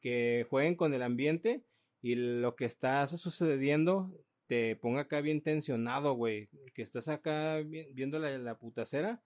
[0.00, 1.62] que jueguen con el ambiente
[2.02, 4.10] y lo que está sucediendo
[4.46, 9.22] te ponga acá bien tensionado, güey, que estás acá vi- viendo la, la putacera,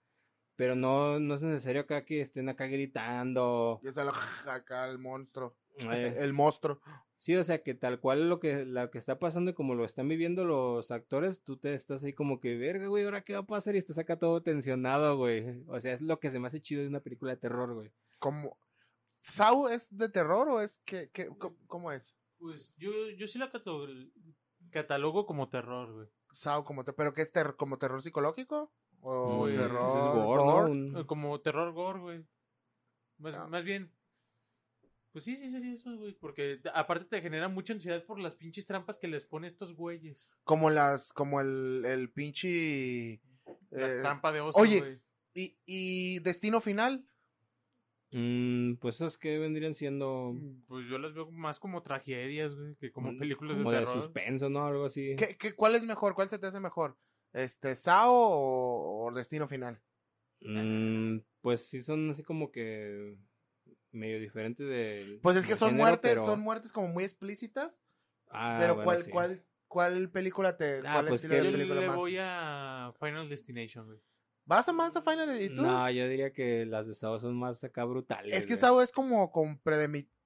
[0.55, 3.79] pero no, no es necesario acá que estén acá gritando.
[3.83, 5.55] Y es acá el monstruo,
[5.91, 6.79] eh, el monstruo.
[7.17, 9.85] sí, o sea, que tal cual lo que, lo que está pasando y como lo
[9.85, 13.39] están viviendo los actores, tú te estás ahí como que, verga, güey, ¿ahora qué va
[13.39, 13.75] a pasar?
[13.75, 15.63] Y estás acá todo tensionado, güey.
[15.67, 17.91] O sea, es lo que se me hace chido de una película de terror, güey.
[18.19, 18.57] Como,
[19.21, 21.29] ¿Saw es de terror o es que, que-
[21.67, 22.15] cómo es?
[22.37, 23.49] Pues yo, yo sí la
[24.71, 26.07] catalogo como terror, güey.
[26.31, 31.39] Saw como te, pero qué es ter- como terror psicológico o terror es Eh, Como
[31.39, 32.25] terror gore, güey.
[33.17, 33.47] Más, Ah.
[33.47, 33.89] más bien,
[35.15, 36.11] Pues sí, sí sería eso, güey.
[36.19, 40.35] Porque aparte te genera mucha ansiedad por las pinches trampas que les pone estos güeyes.
[40.43, 43.21] Como las, como el, el pinche...
[43.71, 44.99] La eh, trampa de oso, oye, güey.
[45.33, 47.07] y, y Destino Final.
[48.11, 50.35] Mm, pues esos que vendrían siendo
[50.67, 53.85] Pues yo las veo más como tragedias, güey, que como Mm, películas como de de
[53.85, 54.01] terror.
[54.01, 54.65] suspenso, ¿no?
[54.65, 55.15] Algo así.
[55.15, 56.13] ¿Qué, qué, cuál es mejor?
[56.13, 56.97] ¿Cuál se te hace mejor?
[57.31, 59.81] Este, ¿Sao o, o Destino Final?
[60.41, 63.17] Mm, pues sí son así como que
[63.95, 67.03] medio diferentes de Pues es que del son género, muertes, pero- son muertes como muy
[67.03, 67.81] explícitas.
[68.29, 69.11] Ah, pero bueno, ¿cuál, sí.
[69.11, 71.95] cuál, cuál película te, Ah, cuál pues estilo que de Yo película le más?
[71.95, 73.99] voy a Final Destination, güey.
[74.47, 75.61] ¿Vas a más a Final y tú?
[75.63, 78.31] No, yo diría que las de Sao son más acá brutales.
[78.35, 78.55] es que.
[78.55, 79.59] Sao es como con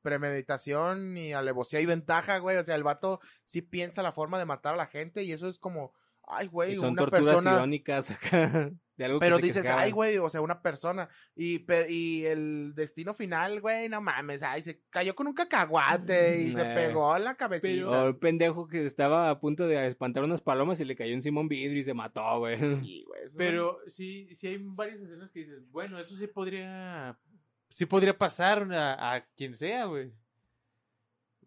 [0.01, 2.57] premeditación y alevosía y ventaja, güey.
[2.57, 5.47] O sea, el vato sí piensa la forma de matar a la gente y eso
[5.47, 7.53] es como, ay, güey, Y son una torturas persona.
[7.53, 8.71] irónicas acá.
[8.99, 11.07] De algo que Pero dices, ay, güey, o sea, una persona.
[11.33, 16.51] Y, y el destino final, güey, no mames, ay, se cayó con un cacahuate y
[16.51, 17.87] se pegó la cabecita.
[17.89, 21.39] O un pendejo que estaba a punto de espantar unas palomas y le cayó encima
[21.39, 22.57] un vidrio y se mató, güey.
[22.57, 23.21] Sí, güey.
[23.37, 27.17] Pero sí, sí hay varias escenas que dices, bueno, eso sí podría.
[27.69, 30.11] Sí podría pasar a, a quien sea, güey.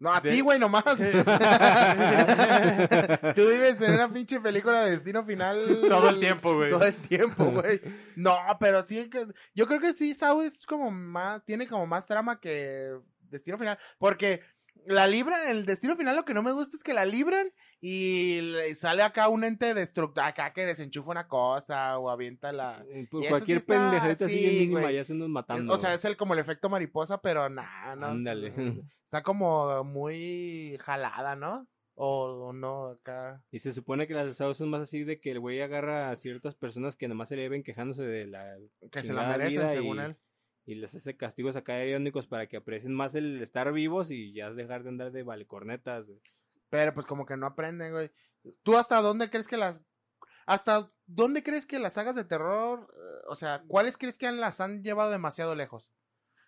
[0.03, 0.83] No, a de- ti, güey, nomás.
[3.35, 5.79] Tú vives en una pinche película de destino final.
[5.87, 6.71] Todo el tiempo, güey.
[6.71, 7.79] Todo el tiempo, güey.
[8.17, 9.25] No, pero sí que.
[9.55, 11.43] Yo creo que sí, Sao es como más.
[11.45, 12.97] Tiene como más trama que
[13.29, 13.79] Destino Final.
[13.97, 14.41] Porque
[14.87, 17.47] la libran, el Destino Final lo que no me gusta es que la libran
[17.81, 20.23] y le sale acá un ente destructor.
[20.23, 22.85] Acá que desenchufa una cosa o avienta la.
[23.09, 25.73] Por Y eso cualquier sí pendejadita así sí, bien mínima ya se nos matando.
[25.73, 28.07] o sea, es el como el efecto mariposa, pero nada, no.
[28.07, 28.53] Ándale.
[29.03, 31.67] Está como muy jalada, ¿no?
[31.95, 33.43] O, o no, acá.
[33.51, 36.15] Y se supone que las Sao son más así de que el güey agarra a
[36.15, 38.57] ciertas personas que nomás se le ven quejándose de la
[38.91, 40.17] Que se la merecen, según y- él.
[40.65, 44.51] Y les hace castigos acá irónicos para que aprecien más el estar vivos y ya
[44.51, 46.05] dejar de andar de valecornetas.
[46.07, 46.21] güey.
[46.69, 48.11] Pero pues como que no aprenden, güey.
[48.63, 49.81] ¿Tú hasta dónde crees que las...
[50.45, 54.59] ¿Hasta dónde crees que las sagas de terror, eh, o sea, cuáles crees que las
[54.59, 55.89] han llevado demasiado lejos?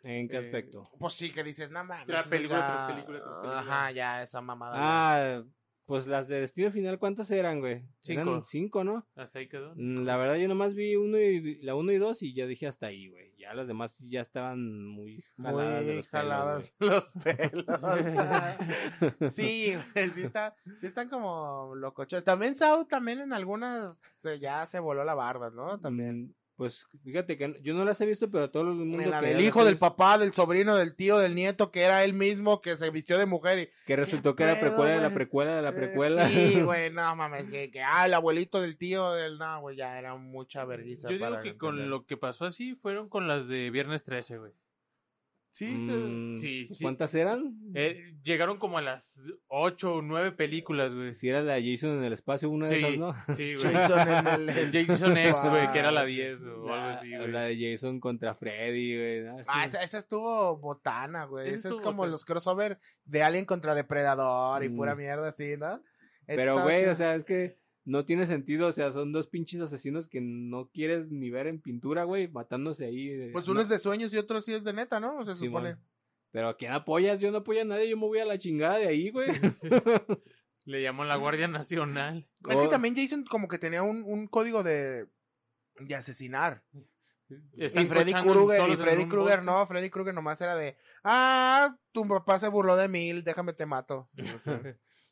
[0.03, 0.89] ¿En qué Eh, aspecto?
[0.99, 2.05] Pues sí, que dices, nada más.
[2.05, 3.59] Tras película, tras película, tras película.
[3.59, 4.73] Ajá, ya, esa mamada.
[4.77, 5.43] Ah,
[5.85, 7.83] pues las de Destino Final, ¿cuántas eran, güey?
[7.99, 8.21] Cinco.
[8.21, 9.05] Eran cinco, ¿no?
[9.15, 9.73] Hasta ahí quedó.
[9.75, 12.67] Mm, La verdad yo nomás vi uno y, la uno y dos y ya dije
[12.67, 13.33] hasta ahí, güey.
[13.37, 16.89] Ya las demás ya estaban muy jaladas de los pelos, jaladas güey.
[16.89, 17.65] los pelos.
[19.33, 22.23] sí, güey, sí, está, sí están como locochos.
[22.23, 25.79] También Sao, también en algunas se- ya se voló la barda, ¿no?
[25.79, 26.35] También.
[26.55, 29.27] Pues fíjate que yo no las he visto, pero todo el mundo En la que
[29.27, 32.77] del hijo, del papá, del sobrino, del tío, del nieto, que era él mismo, que
[32.77, 33.69] se vistió de mujer y...
[33.85, 36.29] que resultó que era precuela de la precuela de la Eh, precuela.
[36.29, 39.99] Sí, güey, no mames, que, que, ah, el abuelito del tío del, no, güey, ya
[39.99, 41.09] era mucha vergüenza.
[41.09, 41.89] Yo digo para que con entender.
[41.89, 44.53] lo que pasó así fueron con las de Viernes 13, güey.
[45.57, 46.83] Sí, Mm, sí, sí.
[46.83, 47.55] ¿Cuántas eran?
[47.73, 51.13] Eh, llegaron como a las 8 o 9 películas, güey.
[51.13, 53.15] Si era la Jason en el espacio, una de Sí, esas, ¿no?
[53.33, 53.73] sí, güey.
[53.73, 54.71] Jason en el...
[54.87, 57.31] Jason X, güey, que era la Ah, 10 o algo así, La, güey.
[57.31, 59.21] la de Jason contra Freddy, güey.
[59.23, 59.37] ¿no?
[59.47, 59.65] Ah, Sí.
[59.69, 61.47] esa, esa estuvo botana, güey.
[61.47, 62.11] Esa Esa es como botana.
[62.11, 64.75] los crossover de Alien contra Depredador y Mm.
[64.75, 65.81] pura mierda así, ¿no?
[66.27, 68.67] Pero, güey, o sea, es que no tiene sentido.
[68.67, 72.85] O sea, son dos pinches asesinos que no quieres ni ver en pintura, güey, matándose
[72.85, 73.09] ahí.
[73.09, 75.17] eh, Pues no- uno es de sueños y otro sí es de neta, ¿no?
[75.19, 75.63] O se Simón.
[75.63, 75.77] supone.
[76.31, 77.21] Pero ¿a quién apoyas?
[77.21, 79.29] Yo no apoyo a nadie, yo me voy a la chingada de ahí, güey.
[80.65, 82.27] Le llamó la Guardia Nacional.
[82.49, 82.69] Es que Oh.
[82.69, 85.07] también Jason como que tenía un, un código de,
[85.79, 86.63] de asesinar.
[87.57, 92.07] Están y Freddy Krueger, y Freddy Krueger no, Freddy Krueger nomás era de, ah, tu
[92.07, 94.09] papá se burló de mí, déjame te mato.
[94.35, 94.61] O sea,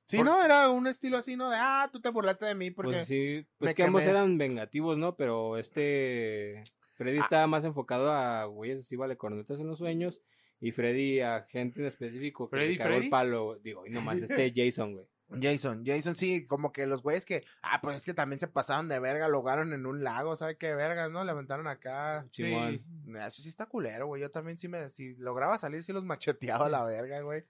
[0.07, 1.49] sí, Por- no, era un estilo así, ¿no?
[1.49, 2.91] De, ah, tú te burlaste de mí porque...
[2.93, 5.15] Pues sí, pues que ambos eran vengativos, ¿no?
[5.15, 6.63] Pero este
[6.95, 7.21] Freddy Ah.
[7.23, 10.21] estaba más enfocado a güeyes así vale cornetas en los sueños
[10.59, 13.03] y Freddy a gente en específico que ¿Freddy, le cagó Freddy?
[13.05, 15.05] el palo, digo, y nomás este Jason, güey.
[15.41, 18.87] Jason, Jason sí, como que los güeyes que, ah, pues es que también se pasaron
[18.87, 21.23] de verga, lo ahogaron en un lago, ¿sabe qué vergas, no?
[21.23, 22.27] Levantaron acá.
[22.31, 22.53] Sí.
[22.53, 24.21] Eso sí está culero, güey.
[24.21, 27.45] Yo también sí me, si lograba salir, sí los macheteaba a la verga, güey.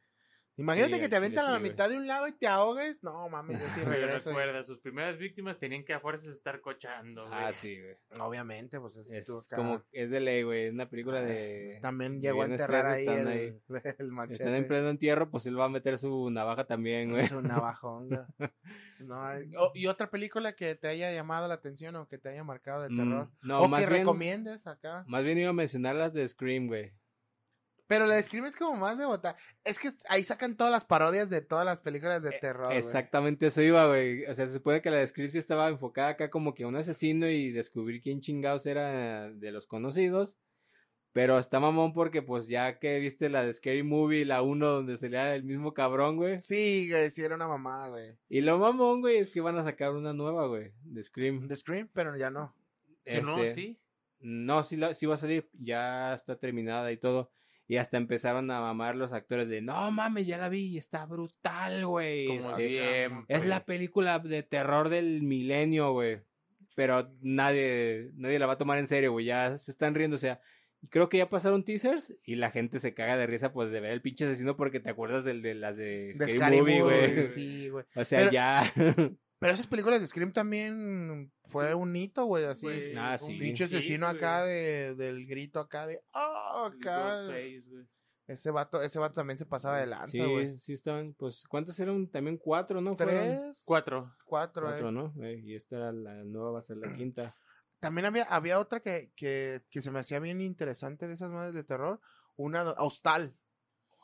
[0.56, 3.02] Imagínate Sí, que te aventan a la mitad de un lago y te ahogues.
[3.04, 4.30] No, mames, yo sí regreso.
[4.30, 7.40] recuerda, sus primeras víctimas tenían que a fuerzas estar cochando, güey.
[7.44, 7.96] Ah, sí, güey.
[8.20, 11.80] Obviamente, pues es, Es tú como, es de ley, güey, una película de...
[11.82, 13.96] También llegó a enterrar 13 ahí están el, ahí.
[13.98, 14.44] el machete.
[14.44, 17.26] Están en pleno entierro, pues él va a meter su navaja también, güey.
[17.26, 18.28] Es un navajonga.
[19.00, 22.30] No, hay- oh, ¿Y otra película que te haya llamado la atención o que te
[22.30, 23.30] haya marcado de Mm, terror?
[23.42, 25.04] no, o más que bien- recomiendes acá.
[25.08, 26.94] Más bien iba a mencionar las de Scream, güey.
[27.94, 29.36] Pero la de Scream es como más de botar.
[29.64, 32.74] Es que ahí sacan todas las parodias de todas las películas de Eh, terror.
[32.74, 34.26] Exactamente eso iba, güey.
[34.26, 36.68] O sea, se supone que la de Scream sí estaba enfocada acá como que a
[36.68, 40.38] un asesino y descubrir quién chingados era de los conocidos.
[41.12, 44.98] Pero está mamón porque, pues, ya que viste la de Scary Movie, la 1, donde
[44.98, 46.42] salía el mismo cabrón, güey.
[46.42, 48.18] Sí, güey, sí era una mamada, güey.
[48.30, 51.48] Y lo mamón, güey, es que van a sacar una nueva, güey, de Scream.
[51.48, 52.56] The Scream, pero ya no.
[53.06, 53.80] Que no, Este, sí.
[54.22, 57.30] No, sí, la- sí va a salir, ya está terminada y todo.
[57.68, 61.86] Y hasta empezaron a mamar los actores de, no mames, ya la vi, está brutal,
[61.86, 62.28] güey.
[62.28, 63.36] Como este, siempre.
[63.36, 66.22] es la película de terror del milenio, güey.
[66.76, 69.26] Pero nadie, nadie la va a tomar en serio, güey.
[69.26, 70.42] Ya se están riendo, o sea,
[70.90, 73.92] creo que ya pasaron teasers y la gente se caga de risa, pues, de ver
[73.92, 77.24] el pinche asesino porque te acuerdas del de las de De Scary, Movie, Movie, güey.
[77.26, 77.86] Sí, güey.
[77.96, 78.74] O sea, Pero- ya.
[79.40, 82.66] Pero esas películas de Scream también fue un hito, güey, así.
[82.66, 83.38] Güey, Ah, un sí.
[83.40, 87.22] Pinche hit, asesino acá de, del grito acá de, ah, acá.
[88.26, 90.58] Ese vato, ese vato también se pasaba de lanza, sí, güey.
[90.58, 92.08] sí estaban, pues, ¿cuántos eran?
[92.08, 92.96] También cuatro, ¿no?
[92.96, 94.16] Fueron Tres, Cuatro.
[94.24, 94.92] cuatro, Cuatro, eh.
[94.94, 95.14] ¿no?
[95.22, 97.36] Eh, y esta era la nueva, va a ser la quinta.
[97.80, 101.54] También había, había otra que, que, que se me hacía bien interesante de esas madres
[101.54, 102.00] de terror.
[102.38, 103.36] Una, Hostal.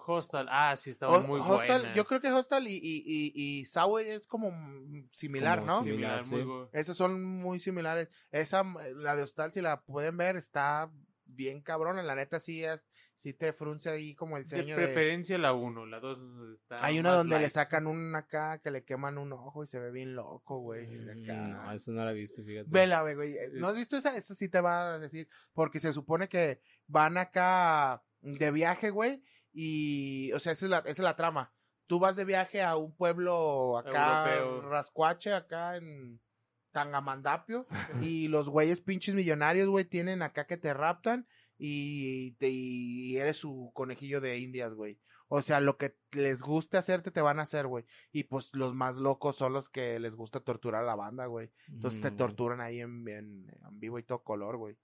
[0.06, 0.48] Hostal.
[0.50, 1.94] Ah, sí, estaba Ho- muy Hostal, buena.
[1.94, 5.84] yo creo que Hostal y, y, y, y Saw es como mm, similar, Como ¿no?
[5.84, 6.26] similar.
[6.26, 6.46] Muy sí.
[6.48, 8.10] bu- Esas son muy similares.
[8.32, 8.64] Esa,
[8.96, 10.92] la de Hostal, si la pueden ver, está
[11.26, 12.02] bien cabrona.
[12.02, 12.82] La neta, sí, es,
[13.14, 14.84] sí te frunce ahí como el De ceño de...
[14.86, 16.20] preferencia la uno, la dos
[16.56, 19.68] está Hay una más donde le sacan un acá que le queman un ojo y
[19.68, 20.88] se ve bien loco, güey.
[20.88, 21.16] de.
[21.16, 22.68] Mm, No, eso no la he visto, fíjate.
[22.72, 23.36] Vela, güey, güey.
[23.54, 24.16] ¿No has visto esa?
[24.18, 25.28] Esa sí te va a decir.
[25.54, 29.24] Porque se supone que van acá de viaje, güey.
[29.52, 31.54] Y, o sea, esa es la, esa es la trama.
[31.88, 34.70] Tú vas de viaje a un pueblo acá, Europeo.
[34.70, 36.22] rascuache, acá en
[36.72, 37.68] Tangamandapio.
[38.02, 41.28] y los güeyes pinches millonarios, güey, tienen acá que te raptan.
[41.58, 44.98] Y, te, y eres su conejillo de indias, güey.
[45.28, 47.86] O sea, lo que les guste hacerte te van a hacer, güey.
[48.12, 51.52] Y pues los más locos son los que les gusta torturar a la banda, güey.
[51.68, 52.16] Entonces te Mm.
[52.18, 54.78] torturan ahí en, en, en vivo y todo color, güey.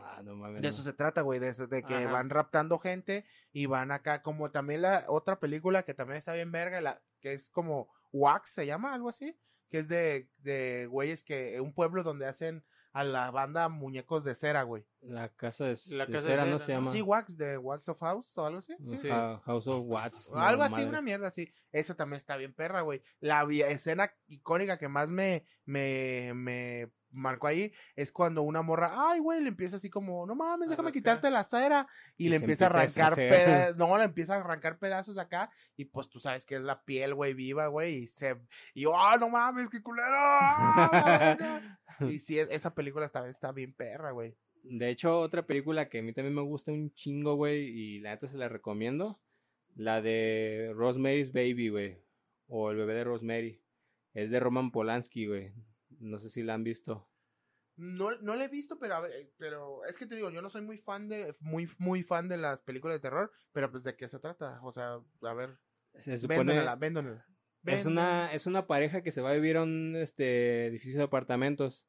[0.00, 0.62] Ah, no mames.
[0.62, 2.12] De eso se trata, güey, de, eso, de que Ajá.
[2.12, 6.50] van raptando gente y van acá, como también la otra película que también está bien
[6.52, 11.22] verga, la, que es como Wax, se llama, algo así, que es de, de güeyes
[11.22, 14.86] que, un pueblo donde hacen a la banda muñecos de cera, güey.
[15.02, 16.90] La casa de, La de casa de cera, ¿no se llama?
[16.90, 18.74] Sí, Wax, de Wax of House o algo así.
[18.80, 18.96] Sí.
[18.96, 19.08] Sí.
[19.10, 19.84] Ja- House of.
[19.86, 19.98] O
[20.38, 20.88] Algo así, madre.
[20.88, 21.52] una mierda así.
[21.72, 23.02] Eso también está bien perra, güey.
[23.20, 29.20] La escena icónica que más me, me, me marcó ahí es cuando una morra, ay,
[29.20, 31.86] güey, le empieza así como, no mames, déjame quitarte la cera.
[32.16, 35.18] Y, Y le empieza a empieza a arrancar pedazos, no, le empieza a arrancar pedazos
[35.18, 35.50] acá.
[35.76, 37.94] Y pues tú sabes que es la piel, güey, viva, güey.
[38.04, 38.36] Y se,
[38.74, 40.06] y yo, ah, no mames, qué culero.
[40.16, 44.36] ¡Ah, y sí, es- esa película está, está bien perra, güey.
[44.62, 48.10] De hecho, otra película que a mí también me gusta un chingo, güey, y la
[48.10, 49.20] neta se la recomiendo.
[49.76, 52.02] La de Rosemary's Baby, güey.
[52.48, 53.62] O El bebé de Rosemary.
[54.14, 55.52] Es de Roman Polanski, güey.
[56.00, 57.08] No sé si la han visto.
[57.76, 59.02] No, no la he visto, pero,
[59.36, 62.38] pero es que te digo, yo no soy muy fan de, muy, muy fan de
[62.38, 65.58] las películas de terror, pero pues de qué se trata, o sea, a ver,
[65.96, 66.38] Se supone...
[66.38, 67.26] véndonela, véndonela.
[67.64, 71.04] Es una, es una pareja que se va a vivir a un este, edificio de
[71.04, 71.86] apartamentos.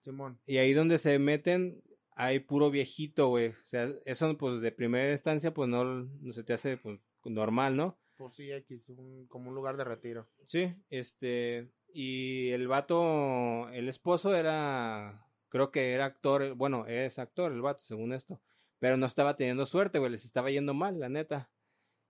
[0.00, 0.40] Simón.
[0.46, 1.82] Y ahí donde se meten
[2.14, 3.48] hay puro viejito, güey.
[3.50, 7.76] O sea, eso pues de primera instancia pues no, no se te hace pues, normal,
[7.76, 7.98] ¿no?
[8.16, 10.28] Pues sí, X, un- como un lugar de retiro.
[10.46, 17.52] Sí, este, y el vato, el esposo era, creo que era actor, bueno, es actor
[17.52, 18.42] el vato, según esto,
[18.78, 21.50] pero no estaba teniendo suerte, güey, les estaba yendo mal, la neta.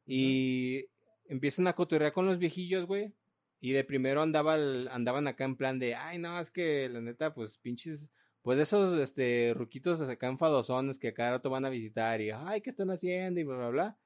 [0.07, 0.87] Y
[1.27, 3.15] empiezan a cotorrear con los viejillos, güey,
[3.61, 7.01] y de primero andaba el- andaban acá en plan de, ay, no, es que la
[7.01, 8.09] neta, pues pinches,
[8.43, 12.61] pues esos, este, ruquitos acá enfadosones que a cada rato van a visitar y, ay,
[12.61, 13.41] ¿qué están haciendo?
[13.41, 13.99] Y bla, bla, bla.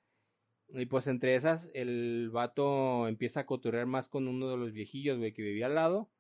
[0.69, 5.19] Y pues entre esas, el vato empieza a coturrear más con uno de los viejillos,
[5.19, 6.11] güey, que vivía al lado.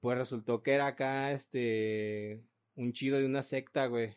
[0.00, 2.42] Pues resultó que era acá, este,
[2.74, 4.16] un chido de una secta, güey.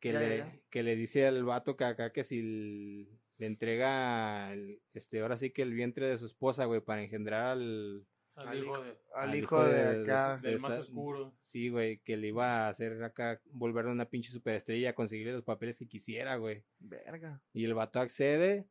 [0.00, 4.52] Que, Ya, le, ya, que le dice al vato que acá que si le entrega,
[4.52, 8.04] el- este, ahora sí que el vientre de su esposa, güey, para engendrar al...
[8.34, 10.38] Al, Al hijo de- Al hijo de, acá.
[10.42, 11.34] del más oscuro.
[11.40, 15.78] Sí, güey, que le iba a hacer acá, volverle una pinche superestrella, conseguirle los papeles
[15.78, 16.64] que quisiera, güey.
[16.78, 17.42] Verga.
[17.52, 18.66] Y el vato accede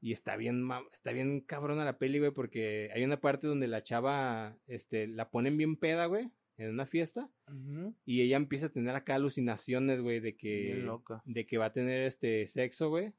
[0.00, 3.82] y está bien, está bien cabrona la peli, güey, porque hay una parte donde la
[3.82, 7.28] chava, este, la ponen bien peda, güey, en una fiesta.
[8.06, 11.20] Y ella empieza a tener acá alucinaciones, güey, de que, Bien loca.
[11.24, 13.12] de que va a tener este sexo, güey.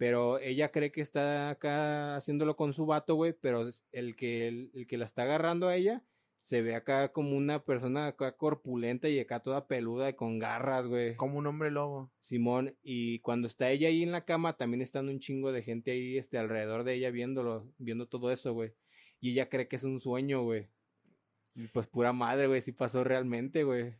[0.00, 4.70] Pero ella cree que está acá haciéndolo con su vato, güey, pero el que, el,
[4.72, 6.02] el que la está agarrando a ella
[6.40, 10.86] se ve acá como una persona acá corpulenta y acá toda peluda y con garras,
[10.86, 11.16] güey.
[11.16, 12.10] Como un hombre lobo.
[12.18, 15.90] Simón, y cuando está ella ahí en la cama, también están un chingo de gente
[15.90, 18.72] ahí, este, alrededor de ella viéndolo, viendo todo eso, güey.
[19.20, 20.70] Y ella cree que es un sueño, güey.
[21.54, 23.96] Y pues pura madre, güey, sí pasó realmente, güey.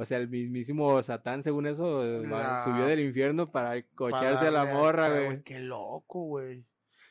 [0.00, 4.60] O sea, el mismísimo Satán, según eso, eh, La- subió del infierno para cocharse Para
[4.60, 5.42] a la morra, güey.
[5.42, 6.64] Qué loco, güey.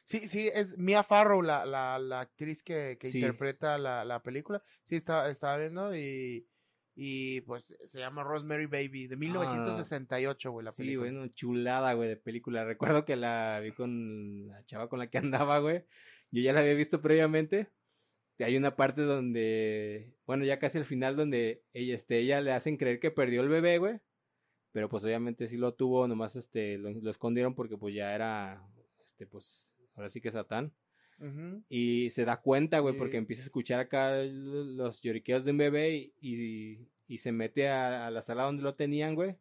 [0.06, 3.20] Sí, sí, es Mia Farrow, la, la, la actriz que, que Sí.
[3.20, 4.64] interpreta la, la película.
[4.86, 6.48] Sí, estaba, estaba viendo y,
[6.96, 11.12] y pues se llama Rosemary Baby, de 1968, güey, la Ah, Sí, película.
[11.12, 12.64] bueno, chulada, güey, de película.
[12.64, 15.84] Recuerdo que la vi con la chava con la que andaba, güey.
[16.32, 17.68] Yo ya la había visto previamente.
[18.40, 22.78] Hay una parte donde, bueno, ya casi al final donde ella, este, ella le hacen
[22.78, 24.00] creer que perdió el bebé, güey.
[24.72, 28.62] Pero pues obviamente sí lo tuvo, nomás este, lo, lo escondieron porque pues ya era,
[29.00, 30.72] este, pues, ahora sí que Satán.
[31.68, 33.00] Y se da cuenta, güey, Sí.
[33.00, 37.70] porque empieza a escuchar acá los lloriqueos de un bebé y, y, y se mete
[37.70, 39.36] a, a la sala donde lo tenían, güey.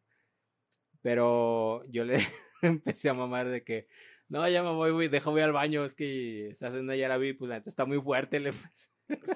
[1.03, 2.17] Pero yo le
[2.63, 3.87] empecé a mamar de que,
[4.29, 7.17] no, ya me voy, güey, deja voy al baño, es que esa escena ya la
[7.17, 8.41] vi, pues la neta está muy fuerte.
[8.41, 8.53] Le...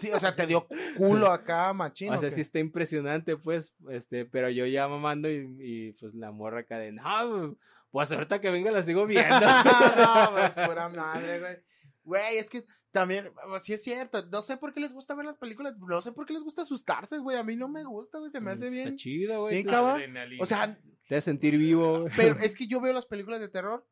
[0.00, 0.66] Sí, o sea, te dio
[0.96, 2.16] culo acá, machino.
[2.16, 6.32] o sea, sí está impresionante, pues, este, pero yo ya mamando y, y, pues la
[6.32, 7.56] morra acá de, no,
[7.92, 9.30] pues ahorita que venga la sigo viendo.
[9.96, 11.56] no, pues pura madre, güey.
[12.02, 15.26] Güey, es que también, pues, sí es cierto, no sé por qué les gusta ver
[15.26, 18.18] las películas, no sé por qué les gusta asustarse, güey, a mí no me gusta,
[18.18, 18.88] güey, se me hace bien.
[18.88, 19.54] Está chido, güey.
[19.54, 20.02] bien cabrón.
[20.40, 20.76] O sea,
[21.06, 23.86] Te hace sentir vivo, pero es que yo veo las películas de terror,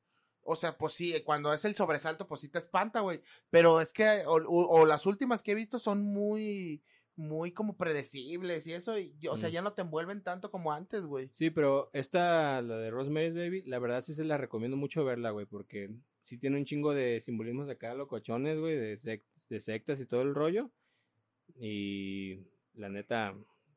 [0.49, 3.21] o sea, pues sí, cuando es el sobresalto, pues sí te espanta, güey,
[3.51, 6.83] pero es que, o, o- o las últimas que he visto son muy,
[7.17, 9.53] muy como predecibles y eso, y, o sea, Mm.
[9.53, 11.29] ya no te envuelven tanto como antes, güey.
[11.33, 15.31] Sí, pero esta, la de Rosemary's Baby, la verdad sí se la recomiendo mucho verla,
[15.31, 15.91] güey, porque
[16.21, 20.35] sí tiene un chingo de simbolismos acá locochones, güey, de, de sectas y todo el
[20.35, 20.71] rollo.
[21.57, 22.41] Y
[22.75, 23.35] la neta,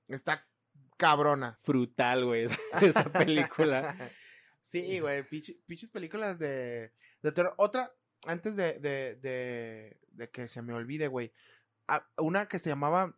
[0.07, 0.45] Está
[0.97, 1.57] cabrona.
[1.61, 3.95] frutal, güey, esa, esa película.
[4.64, 7.53] Sí, güey, pinche- pinches películas de, de terror.
[7.57, 7.91] Otra,
[8.26, 11.34] antes de, de, de, de que se me olvide, güey.
[11.88, 13.18] Ah, Una que se llamaba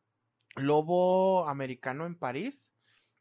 [0.56, 2.70] Lobo Americano en París.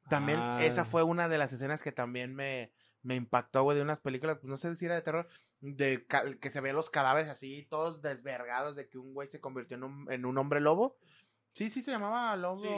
[0.08, 0.58] También, Ah.
[0.64, 4.38] esa fue una de las escenas que también me, me impactó, güey, de unas películas,
[4.38, 5.28] pues, no sé si era de terror,
[5.60, 6.04] de
[6.40, 9.84] que se veían los cadáveres así, todos desvergados de que un güey se convirtió en
[9.84, 10.96] un, en un hombre lobo.
[11.52, 12.68] Sí, sí, se llamaba Lobo Sí.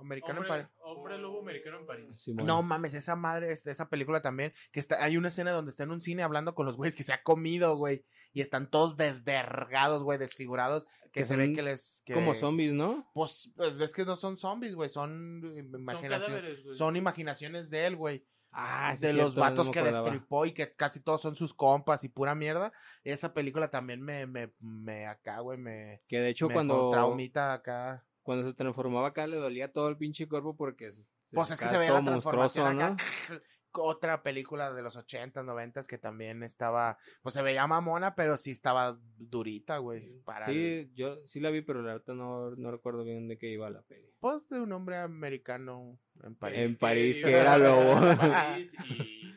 [0.00, 0.66] Americano en hombre, París.
[0.82, 2.28] hombre lobo americano en París.
[2.28, 5.82] No mames, esa madre, es- esa película también, que está, hay una escena donde está
[5.82, 8.02] en un cine hablando con los güeyes que se ha comido, güey,
[8.32, 12.02] y están todos desvergados, güey, desfigurados, que, Que se ve son que les...
[12.06, 13.10] Que, Como zombies, ¿no?
[13.12, 16.76] Pues, pues es que no son zombies, güey, son Son imaginaciones, cadáveres, güey.
[16.76, 20.74] son imaginaciones de él, güey, Ah, sí, de los cierto, vatos que destripó y que
[20.74, 22.72] casi todos son sus compas y pura mierda.
[23.04, 26.02] Esa película también me, me, me acá, güey, me...
[26.08, 28.04] Que de hecho me cuando, traumita acá.
[28.22, 30.90] cuando se transformaba acá le dolía todo el pinche cuerpo porque...
[30.90, 32.96] se- Pues es que se veía la transformación acá.
[33.72, 38.50] Otra película de los 80, 90 que también estaba, pues se veía mamona, pero sí
[38.50, 40.04] estaba durita, güey.
[40.04, 43.48] El- Sí, yo sí la vi, pero la verdad no, no recuerdo bien de qué
[43.50, 44.12] iba la peli.
[44.18, 46.58] pues de un hombre americano en París.
[46.58, 47.94] En París, que era lobo.
[48.56, 49.34] París y,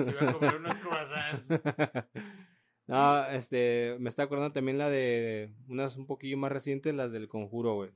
[0.00, 1.48] y se iba a comer unos croissants.
[2.86, 7.28] no, este, me está acordando también la de unas un poquillo más recientes, las del
[7.28, 7.90] Conjuro, güey.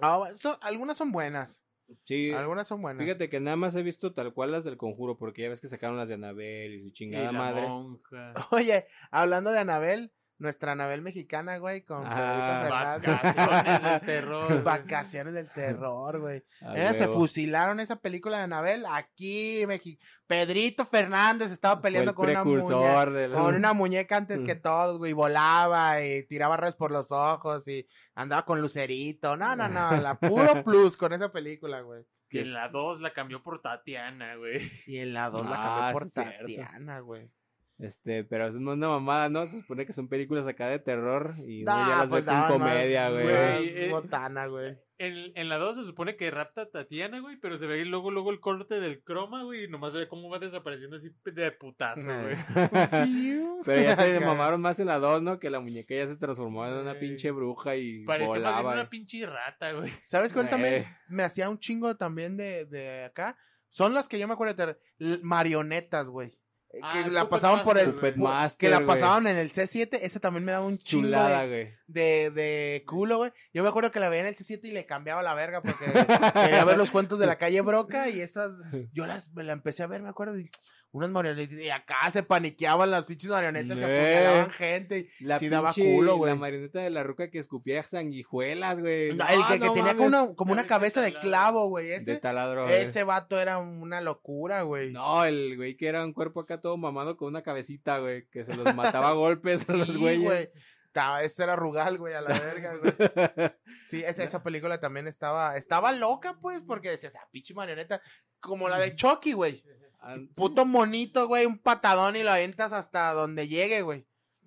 [0.00, 1.61] Ah, son- algunas son buenas.
[2.04, 3.04] Sí, Algunas son buenas.
[3.04, 5.68] fíjate que nada más he visto tal cual las del Conjuro, porque ya ves que
[5.68, 7.68] sacaron las de Anabel y su Y chingada la madre.
[7.68, 8.34] monja.
[8.50, 13.22] Oye, hablando de Anabel, nuestra Anabel mexicana, güey, con Ah, Pedrito Fernández.
[13.22, 14.62] Vacaciones del terror.
[14.64, 16.42] Vacaciones del terror, güey.
[16.74, 20.02] Eh, se fusilaron esa película de Anabel aquí, México.
[20.26, 23.04] Pedrito Fernández estaba peleando el con una muñeca.
[23.06, 24.62] la- Con una muñeca antes que Mm.
[24.62, 29.36] todos, güey, volaba y tiraba rayos por los ojos y andaba con lucerito.
[29.36, 32.04] No, no, no, la puro plus con esa película, güey.
[32.30, 34.58] Y en la 2 la cambió por Tatiana, güey.
[34.86, 36.10] Y en la 2 la Ah, cambió por.
[36.10, 37.30] Tatiana, güey.
[37.78, 39.44] Este, pero es una mamada, ¿no?
[39.46, 42.52] Se supone que son películas acá de terror y Nah, ya las pues ves más,
[42.52, 43.24] comedia, güey.
[43.24, 44.76] más Eh, botana, güey.
[44.98, 47.84] En, en la 2 se supone que rapta a Tatiana, güey, pero se ve ahí
[47.84, 51.10] luego, luego el corte del croma, güey, y nomás se ve cómo va desapareciendo así
[51.24, 52.36] de putazo, güey.
[53.64, 55.38] Pero ya se mamaron más en la 2, ¿no?
[55.40, 58.72] Que la muñeca ya se transformó en una pinche bruja y más bien volaba.
[58.74, 59.90] una pinche rata, güey.
[60.04, 60.96] ¿Sabes cuál también Eh.
[61.08, 63.36] me hacía un chingo también de, de acá?
[63.70, 66.38] Son las que yo me acuerdo de marionetas, güey.
[66.82, 70.44] Ah, que la pasaban por el Master, que la pasaban en el C7, ese también
[70.44, 71.74] me daba un chingo Chulada, de, güey.
[71.86, 73.32] de, de culo, güey.
[73.52, 75.84] Yo me acuerdo que la veía en el C7 y le cambiaba la verga porque
[76.32, 78.52] quería ver los cuentos de la calle Broca y estas,
[78.92, 80.48] yo las, me la empecé a ver, me acuerdo, y
[80.92, 85.48] unas marionetas, y acá se paniqueaban las pinches marionetas, se apuñalaban gente, y La sí
[85.48, 86.30] daba pinche- culo, güey.
[86.32, 89.14] La marioneta de la ruca que escupía sanguijuelas, güey.
[89.14, 90.06] No, el que, que no tenía mames.
[90.06, 94.00] como una, como una Cabeza de clavo, güey, De ese, taladro, ese vato era una
[94.00, 94.92] locura, güey.
[94.92, 98.26] No, el güey que era un cuerpo acá todo mamado con una cabecita, güey.
[98.30, 100.20] Que se los mataba a golpes a los Sí, güeyes.
[100.22, 100.50] güey.
[100.86, 102.92] estaba, ese era Rugal, güey, a la verga, güey.
[103.88, 108.00] Sí, esa, esa película también estaba, estaba loca, pues, porque decías, ah, pinche marioneta,
[108.40, 109.62] como la de Chucky, güey.
[110.04, 114.04] Ah, Puto monito, güey, un patadón y lo aventas hasta donde llegue, güey.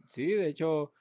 [0.09, 0.91] Sí, de hecho,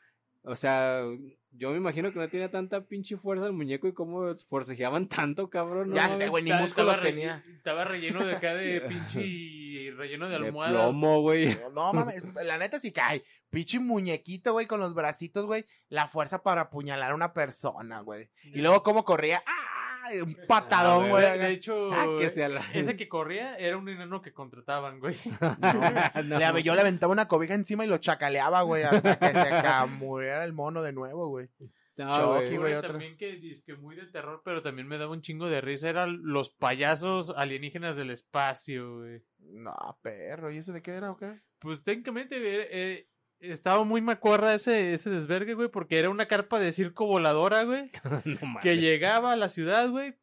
[0.42, 1.02] o sea,
[1.50, 5.50] yo me imagino que no tenía tanta pinche fuerza el muñeco y cómo forcejeaban tanto,
[5.50, 5.90] cabrón.
[5.90, 7.44] no Ya sé, güey, ni músculos estaba tenía.
[7.56, 10.72] Estaba relleno de acá de pinche relleno de De almohada.
[10.84, 11.56] plomo, güey.
[11.74, 13.24] No mames, la neta sí cae.
[13.50, 15.64] Pinche muñequito, güey, con los bracitos, güey.
[15.88, 18.30] La fuerza para apuñalar a una persona, güey.
[18.44, 19.42] Y luego cómo corría.
[19.46, 19.73] ¡Ah!
[20.22, 21.38] Un patadón, güey.
[21.38, 22.60] De, hecho, Sáquese a la...
[22.72, 25.16] ese que corría era un enano que contrataban, güey.
[26.24, 26.38] No.
[26.38, 30.44] Le- yo le aventaba una cobija encima y lo chacaleaba, güey, hasta que se muriera
[30.44, 31.48] el mono de nuevo, güey.
[31.96, 32.80] No, Chucky, güey.
[32.82, 35.88] también que que muy de terror, pero también me daba un chingo de risa.
[35.88, 39.22] Eran los payasos alienígenas del espacio, güey.
[39.38, 40.50] No, perro.
[40.50, 41.40] ¿Y eso de qué era o qué?
[41.60, 43.08] Pues técnicamente eh,
[43.50, 47.90] estaba muy macuarra ese, ese desvergue, güey, porque era una carpa de circo voladora, güey,
[48.24, 50.14] No que llegaba a la ciudad, güey,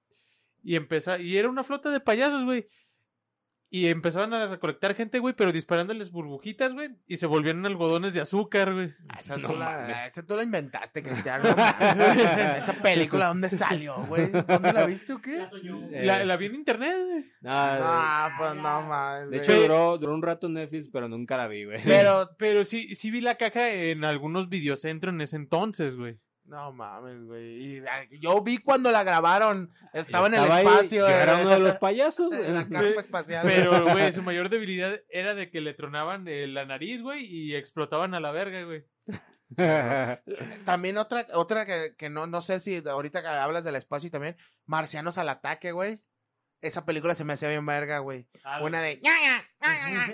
[0.64, 2.68] y empezaba, y era una flota de payasos, güey.
[3.74, 8.20] Y empezaban a recolectar gente, güey, pero disparándoles burbujitas, güey, y se volvían algodones de
[8.20, 8.94] azúcar, güey.
[9.08, 11.46] Ah, Esa, No tú la, esa tú la inventaste, Cristiano.
[11.46, 12.04] no.
[12.58, 14.30] Esa película, ¿dónde salió, güey?
[14.30, 15.46] ¿Dónde la viste o qué?
[15.94, 17.22] Eh, La, la vi en internet, güey.
[17.40, 19.30] no, Ah, pues no mames.
[19.30, 21.80] de hecho, duró, duró un rato en Netflix, pero nunca la vi, güey.
[21.86, 26.20] Pero, Pero sí, sí vi la caja en algunos videocentros en ese entonces, güey.
[26.52, 27.78] No mames, güey.
[27.78, 29.72] Y, ah, Yo vi cuando la grabaron.
[29.94, 31.08] Estaba en el ahí, espacio.
[31.08, 32.32] yo era eh, uno de los payasos.
[32.34, 33.42] en la carpa espacial.
[33.44, 37.56] Pero, güey, su mayor debilidad era de que le tronaban eh, la nariz, güey, y
[37.56, 38.84] explotaban a la verga, güey.
[40.66, 44.12] También otra, otra que, que no, no sé si ahorita que hablas del espacio y
[44.12, 44.36] también,
[44.66, 46.02] Marcianos al ataque, güey.
[46.62, 48.28] Esa película se me hacía bien verga, güey.
[48.62, 49.02] Una de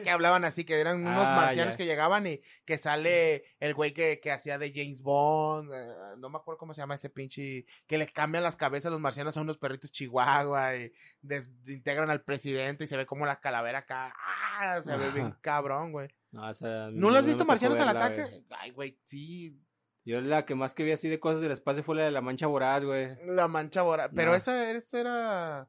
[0.04, 1.78] que hablaban así, que eran unos Ah, marcianos ya.
[1.78, 5.72] que llegaban y que sale el güey que, que hacía de James Bond.
[5.74, 7.66] eh, no me acuerdo cómo se llama ese pinche.
[7.86, 10.92] Que le cambian las cabezas a los marcianos a unos perritos chihuahua y
[11.22, 14.14] desintegran al presidente y se ve como la calavera acá.
[14.60, 14.80] ¡Ah!
[14.82, 16.08] Se ve bien cabrón, güey.
[16.32, 18.22] No, o sea, ¿No lo has visto Marcianos al ataque?
[18.24, 18.46] güey.
[18.60, 19.60] Ay, güey, sí.
[20.06, 22.22] Yo la que más que vi así de cosas del espacio fue la de la
[22.22, 23.10] mancha voraz, güey.
[23.26, 24.10] La mancha voraz.
[24.16, 24.36] Pero No.
[24.38, 25.68] esa, esa era.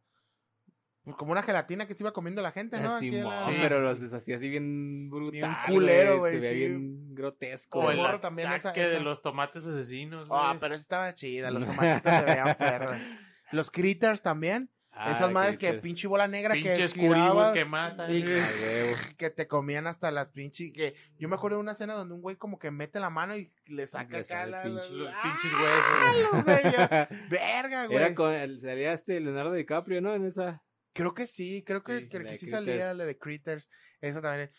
[1.08, 2.94] Pues, como una gelatina que se iba comiendo la gente, ¿no?
[2.96, 3.56] Aquí en Simón, la- Sí.
[3.60, 5.32] pero los deshacía así bien brutal.
[5.32, 6.58] Bien culero, güey, Se veía sí.
[6.58, 7.78] bien grotesco.
[7.80, 8.92] O el morro también, esa- ataque esa.
[8.92, 10.40] de los tomates asesinos, güey.
[10.42, 11.50] Ah, pero esa estaba chida.
[11.50, 11.64] Los
[12.02, 12.96] tomatitos se veían perros.
[13.52, 14.70] Los critters también.
[15.00, 18.10] Ah, Esas madres que pinche bola negra Pinches que curibos que matan.
[18.10, 18.40] y güey.
[18.40, 18.96] A huevo.
[19.16, 22.20] que te comían hasta las pinches que yo me acuerdo de una escena donde un
[22.20, 25.22] güey como que mete la mano y le saca acá la- pinche- Los ¡Ah!
[25.22, 26.32] pinches huesos.
[26.32, 30.14] los güey, yo- verga güey Era con el, salía este Leonardo DiCaprio, ¿no?
[30.16, 30.64] En esa.
[30.98, 32.50] Creo que sí creo que, Sí, la que sí Critters.
[32.50, 33.70] salía la de critters
[34.00, 34.50] esa también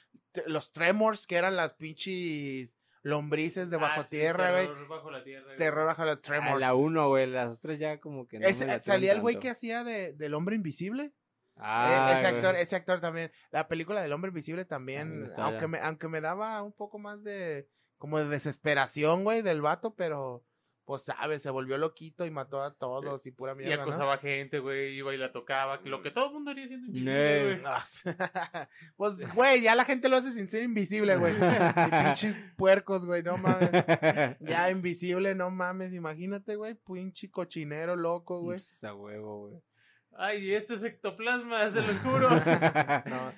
[0.47, 5.11] los tremors que eran las pinches lombrices de bajo Ah, sí, tierra güey terror bajo
[5.11, 5.45] la tierra.
[5.45, 5.57] güey.
[5.57, 7.27] terror bajo los A tremors la uno, güey.
[7.27, 8.47] Las otras ya como que no.
[8.47, 11.13] Ese- me latían salía el güey que hacía de, del hombre invisible
[11.61, 12.35] Ah, E- ese güey.
[12.35, 13.31] actor, ese actor también.
[13.51, 17.67] La película del hombre invisible También aunque me, aunque me daba un poco más de,
[17.97, 20.43] como de desesperación, güey, del vato, pero,
[20.89, 23.81] pues, sabes, se volvió loquito y mató a todos y pura Y mierda, ¿no?
[23.83, 25.79] acosaba gente, güey, iba y la tocaba.
[25.83, 26.89] Lo que todo el mundo haría siendo Eh.
[26.89, 27.61] invisible, güey.
[27.61, 27.75] No,
[28.97, 31.35] pues, güey, ya la gente lo hace sin ser invisible, güey.
[31.91, 33.69] Y pinches puercos, güey, no mames.
[34.39, 38.57] Ya invisible, no mames, imagínate, güey, pinche cochinero loco, güey.
[38.57, 39.61] Pues, a huevo, güey.
[40.17, 42.29] Ay, esto es ectoplasma, se los juro.
[42.31, 43.33] No,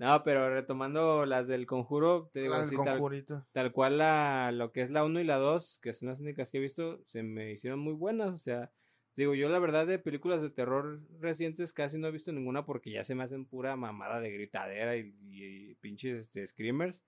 [0.00, 2.98] No, pero retomando las del conjuro, te digo, así, tal,
[3.52, 6.50] tal cual la, lo que es la 1 y la 2, que son las únicas
[6.50, 8.30] que he visto, se me hicieron muy buenas.
[8.32, 8.72] O sea,
[9.14, 12.90] digo, yo la verdad de películas de terror recientes casi no he visto ninguna porque
[12.90, 17.02] ya se me hacen pura mamada de gritadera y, y- y pinches este, screamers.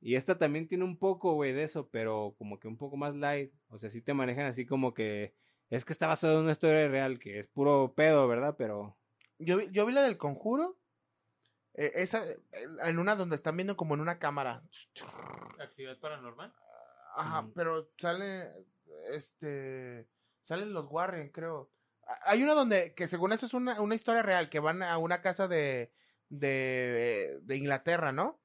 [0.00, 3.14] Y esta también tiene un poco, güey, de eso, pero como que un poco más
[3.14, 3.52] light.
[3.68, 5.34] O sea, sí te manejan así como que
[5.68, 8.54] es que está basado en una historia real, que es puro pedo, ¿verdad?
[8.56, 8.96] Pero...
[9.38, 10.78] Yo vi, yo vi la del conjuro.
[11.76, 12.38] Eh, esa, eh,
[12.84, 14.62] en una donde están viendo como en una cámara.
[15.60, 16.52] Actividad paranormal.
[17.16, 17.52] Ajá, Ujú.
[17.54, 18.52] pero sale,
[19.10, 20.08] este,
[20.40, 21.70] salen los Warren, creo.
[22.24, 25.20] Hay una donde, que según eso es una, una historia real, que van a una
[25.22, 25.92] casa de,
[26.28, 28.40] de, de Inglaterra, ¿no?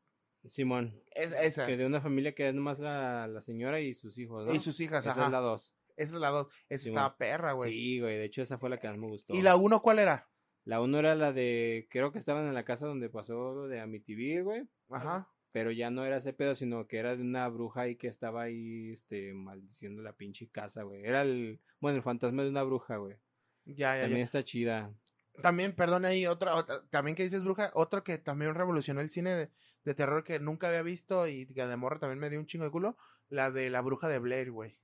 [0.48, 1.68] Simón, Es, esa.
[1.68, 4.54] que de una familia que es nomás la, la señora y sus hijos, ¿no?
[4.54, 5.26] Y sus hijas, Esa ajá.
[5.26, 5.76] es la 2.
[5.98, 6.48] Esa es la dos.
[6.68, 6.98] Esa Simón.
[6.98, 7.72] estaba perra, güey.
[7.72, 9.36] Sí, güey, de hecho esa fue la que más me gustó.
[9.36, 10.28] ¿Y la uno cuál era?
[10.64, 13.80] La 1 era la de, creo que estaban en la casa donde pasó lo de
[13.80, 14.68] Amityville, güey.
[14.90, 15.28] Ajá.
[15.52, 18.44] Pero ya no era ese pedo, sino que era de una bruja ahí que estaba
[18.44, 21.04] ahí, este, maldiciendo la pinche casa, güey.
[21.04, 23.18] Era el, bueno, el fantasma de una bruja, güey.
[23.66, 24.26] Ya, ya, También ya.
[24.26, 24.94] está chida.
[25.42, 29.32] También, perdón, ahí otra, otra, también que dices bruja, otro que también revolucionó el cine
[29.32, 29.50] de,
[29.84, 32.66] de terror que nunca había visto y que de morro también me dio un chingo
[32.66, 32.98] de culo,
[33.30, 34.78] la de la bruja de Blair, güey.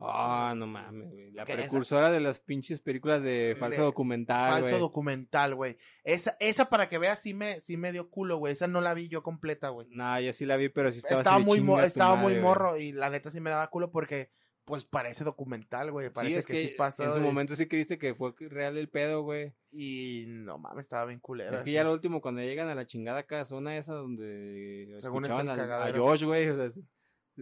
[0.00, 1.30] Ah, no mames, güey.
[1.30, 5.76] La esa- precursora de las pinches películas de falso De documental, Falso documental, güey.
[6.02, 8.52] Esa, esa para que veas sí me, sí me dio culo, güey.
[8.52, 9.86] Esa no la vi yo completa, güey.
[9.90, 12.42] Nah, yo sí la vi, pero sí estaba, Estaba, así muy, mo- estaba muy madre,
[12.42, 14.30] morro y la neta sí me daba culo porque,
[14.64, 16.10] pues, parece documental, güey.
[16.10, 17.04] Parece Sí, es que, que, sí pasó.
[17.04, 19.54] en su y- momento sí creíste que fue real el pedo, güey.
[19.70, 21.54] Y no mames, estaba bien culero.
[21.54, 25.30] Es que ya lo último, cuando llegan a la chingada casona esa donde Según es
[25.30, 26.02] escuchaban a, cagadero.
[26.04, 26.48] Josh, güey.
[26.48, 26.82] O sea,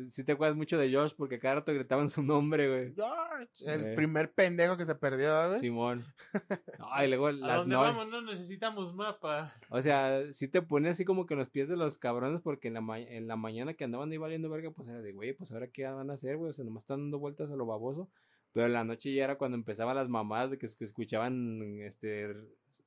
[0.09, 2.95] sí te acuerdas mucho de Josh porque cada rato gritaban su nombre, güey.
[2.95, 5.61] George, el primer pendejo que se perdió, güey.
[5.61, 6.05] Simón.
[6.93, 8.09] Ay, luego ¿A las dónde no- vamos?
[8.09, 9.55] No necesitamos mapa.
[9.69, 12.69] O sea, sí te pone así como que en los pies de los cabrones porque
[12.69, 15.33] en la, ma- en la mañana que andaban ahí valiendo verga, pues era de, güey,
[15.33, 16.51] pues ahora qué van a hacer, güey.
[16.51, 18.09] O sea, nomás están dando vueltas a lo baboso.
[18.55, 22.35] Pero en la noche ya era cuando empezaban las mamás de que, que escuchaban, este,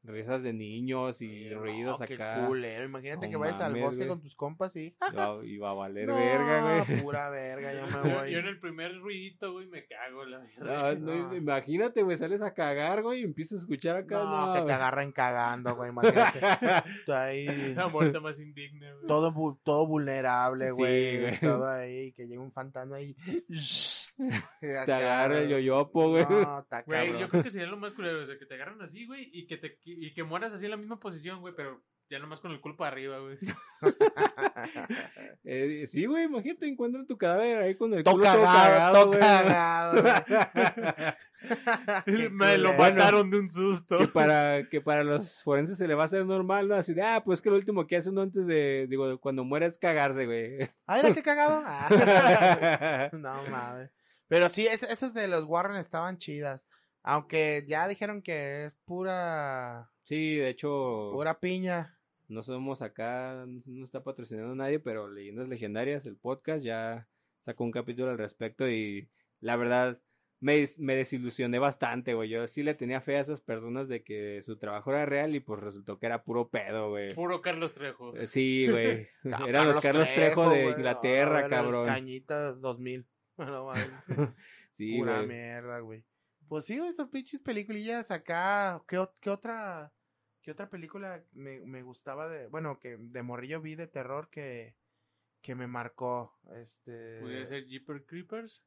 [0.08, 2.46] risas de niños y No, ruidos qué acá.
[2.48, 2.86] culero.
[2.86, 4.08] Imagínate No que vayas al bosque güey.
[4.10, 4.96] con tus compas y.
[5.14, 7.02] Iba, iba a valer No, verga, güey.
[7.04, 8.32] Pura verga, ya me Yo, voy.
[8.32, 10.98] yo en el primer ruidito, güey, me cago la No, verdad.
[10.98, 11.36] no, No.
[11.36, 14.18] Imagínate, güey, sales a cagar, güey, y empiezas a escuchar acá.
[14.24, 15.90] No, No, que te agarren cagando, güey.
[15.90, 16.40] Imagínate.
[17.06, 17.74] Tú ahí.
[17.76, 19.08] La muerte más indigna, güey.
[19.08, 21.22] Todo, todo vulnerable, Sí, güey.
[21.22, 21.40] güey.
[21.40, 22.12] todo ahí.
[22.14, 23.16] Que llegue un fantasma ahí.
[24.62, 26.26] Te agarra el yoyopo, güey.
[26.30, 28.82] No, está Güey, yo creo que sería lo más culero, o sea, que te agarran
[28.82, 31.84] así, güey, y que te y que mueras así en la misma posición, güey, pero
[32.10, 33.38] ya nomás con el culo para arriba, güey.
[35.48, 40.02] Eh, sí, güey, imagínate, encuentran tu cadáver ahí con el culo todo cagado, cagado.
[42.02, 42.30] güey.
[42.32, 44.00] Me lo mataron de un susto.
[44.00, 46.74] que para que para los forenses se le va a hacer normal, ¿no?
[46.74, 49.78] Así de, ah, pues que lo último que hacen antes de, digo, cuando muere es
[49.78, 50.58] cagarse, güey.
[50.88, 51.62] Ah, era qué cagado.
[51.64, 53.10] Ah.
[53.14, 53.92] No mames.
[54.28, 56.66] Pero sí, es- esas de los Warren estaban chidas.
[57.04, 62.00] Aunque ya dijeron que es pura sí, de hecho, pura piña.
[62.28, 67.08] no somos acá, no está patrocinando nadie, pero Leyendas Legendarias, el podcast, ya
[67.40, 69.08] sacó un capítulo al respecto y
[69.40, 70.02] la verdad
[70.40, 72.30] me, me desilusioné bastante, güey.
[72.30, 75.40] Yo sí le tenía fe a esas personas de que su trabajo era real y
[75.40, 77.14] pues resultó que era puro pedo, güey.
[77.14, 78.16] Puro Carlos Trejo.
[78.16, 79.08] Eh, Sí, güey.
[79.32, 80.70] Ah, Eran los Carlos Trejo, de.
[80.72, 81.86] Inglaterra, No, era el cabrón.
[81.86, 83.06] Cañitas 2000.
[83.54, 83.90] No mames.
[84.72, 85.28] Sí, Pura güey.
[85.28, 86.04] mierda, güey.
[86.50, 88.84] Pues sí, güey, esas pinches peliculillas acá.
[88.88, 89.94] ¿Qué, qué otra
[90.42, 94.76] qué otra película me, me gustaba de, bueno, que de morrillo vi de terror que
[95.42, 98.66] que me marcó, este Puede ser Jeeper Creepers.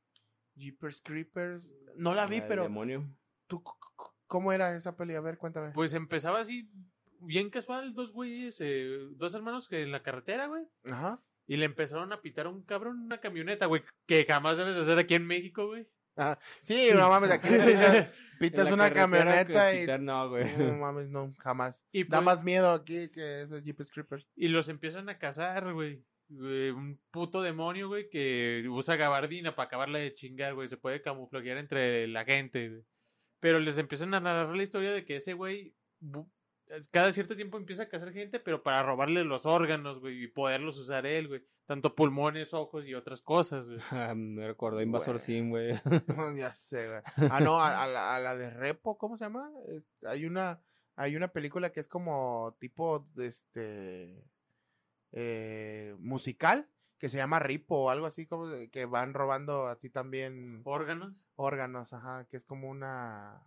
[0.56, 1.76] Jeepers Creepers.
[1.96, 3.04] No la vi, Ah, pero demonio.
[3.48, 3.62] tú
[4.26, 5.14] ¿cómo era esa peli?
[5.14, 5.72] A ver, cuéntame.
[5.72, 6.70] Pues empezaba así,
[7.20, 10.64] bien casual, dos güeyes, eh, dos hermanos que en la carretera, güey.
[10.84, 11.20] Ajá.
[11.48, 13.82] Y le empezaron a pitar a un cabrón en una camioneta, güey.
[14.06, 15.88] Que jamás debes de hacer aquí en México, güey.
[16.16, 17.48] Ah, sí, no mames, aquí
[18.40, 20.44] pitas, una camioneta y pitar, no, güey.
[20.56, 21.84] no mames, no, jamás.
[21.92, 24.26] Y, Da pues- más miedo aquí que ese Jeepers Creepers.
[24.36, 26.04] y los empiezan a cazar, güey.
[26.30, 30.68] Un puto demonio, güey, que usa gabardina para acabarla de chingar, güey.
[30.68, 32.82] Se puede camuflajear entre la gente, güey.
[33.40, 35.72] Pero les empiezan a narrar la historia de que ese güey
[36.90, 40.78] cada cierto tiempo empieza a cazar gente, pero para robarle los órganos, güey, y poderlos
[40.78, 41.42] usar él, güey.
[41.66, 43.80] Tanto pulmones, ojos y otras cosas, güey.
[43.90, 45.24] Ah, me recordó Invasor Güey.
[45.24, 45.74] Sim, güey.
[46.38, 47.00] ya sé, güey.
[47.30, 49.50] Ah, no, a, a la, a la de Repo, ¿cómo se llama?
[49.68, 50.60] Es- hay una
[50.96, 54.24] hay una película que es como tipo de este
[55.12, 59.88] eh, musical que se llama Ripo o algo así como de- que van robando así
[59.90, 61.28] también Órganos.
[61.36, 63.40] órganos, ajá, que es como una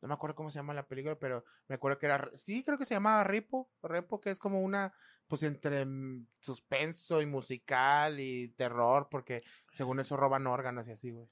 [0.00, 2.78] no me acuerdo cómo se llama la película, pero me acuerdo que era sí, creo
[2.78, 4.92] que se llamaba Ripo, Repo que es como una
[5.26, 9.42] pues entre mm, suspenso y musical y terror porque
[9.72, 11.28] según eso roban órganos y así, güey.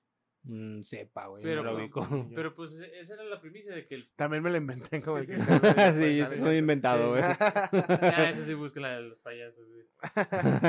[0.49, 1.43] Mm, sepa, güey.
[1.43, 2.07] Pero, no lo pues.
[2.35, 4.09] Pero pues e- esa era la primicia de que el...
[4.15, 5.37] También me lo inventé como el que
[5.93, 7.23] sí, eso es inventado, güey.
[7.23, 9.87] Ah, eso sí busca la de los payasos, güey.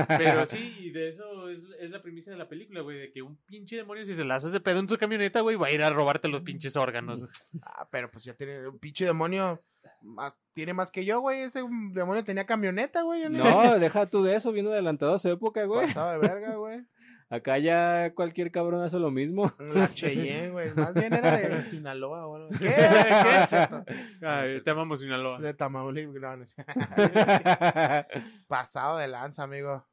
[0.07, 3.21] Pero sí, y de eso es, es la primicia de la película, güey, de que
[3.21, 5.71] un pinche demonio, si se la haces de pedo en su camioneta, güey, va a
[5.71, 7.23] ir a robarte los pinches órganos.
[7.61, 9.61] Ah, pero pues ya tiene un pinche demonio.
[10.01, 11.41] Más, tiene más que yo, güey.
[11.41, 13.29] Ese demonio tenía camioneta, güey.
[13.29, 15.87] No, deja tú de eso, viendo adelantado a su época, güey.
[15.87, 16.81] Pasado de verga, güey.
[17.29, 19.51] Acá ya cualquier cabrón hace lo mismo.
[19.59, 20.73] La Cheyenne, güey.
[20.73, 22.49] Más bien era de Sinaloa o algo.
[22.51, 22.57] ¿Qué?
[22.69, 23.43] ¿Qué?
[23.43, 23.83] Es cierto.
[24.21, 25.39] Ay, te amamos, Sinaloa.
[25.39, 26.55] De Tamaulipas.
[28.47, 29.85] Pasado de lanza, amigo.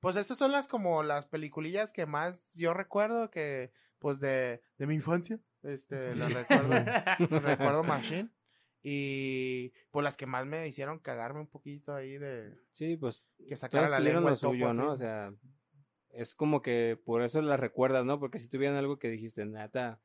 [0.00, 4.86] Pues esas son las como las peliculillas que más yo recuerdo que, pues de, de
[4.86, 5.40] mi infancia.
[5.62, 7.40] Este, las recuerdo.
[7.40, 8.28] recuerdo Machine.
[8.82, 13.56] Y pues las que más me hicieron cagarme un poquito ahí de sí, pues que
[13.56, 14.92] sacara todas la lengua lo el topo, suyo, ¿no?
[14.92, 14.92] así.
[14.92, 15.32] O sea,
[16.10, 18.18] es como que por eso las recuerdas, ¿no?
[18.18, 20.00] Porque si tuvieran algo que dijiste, nata,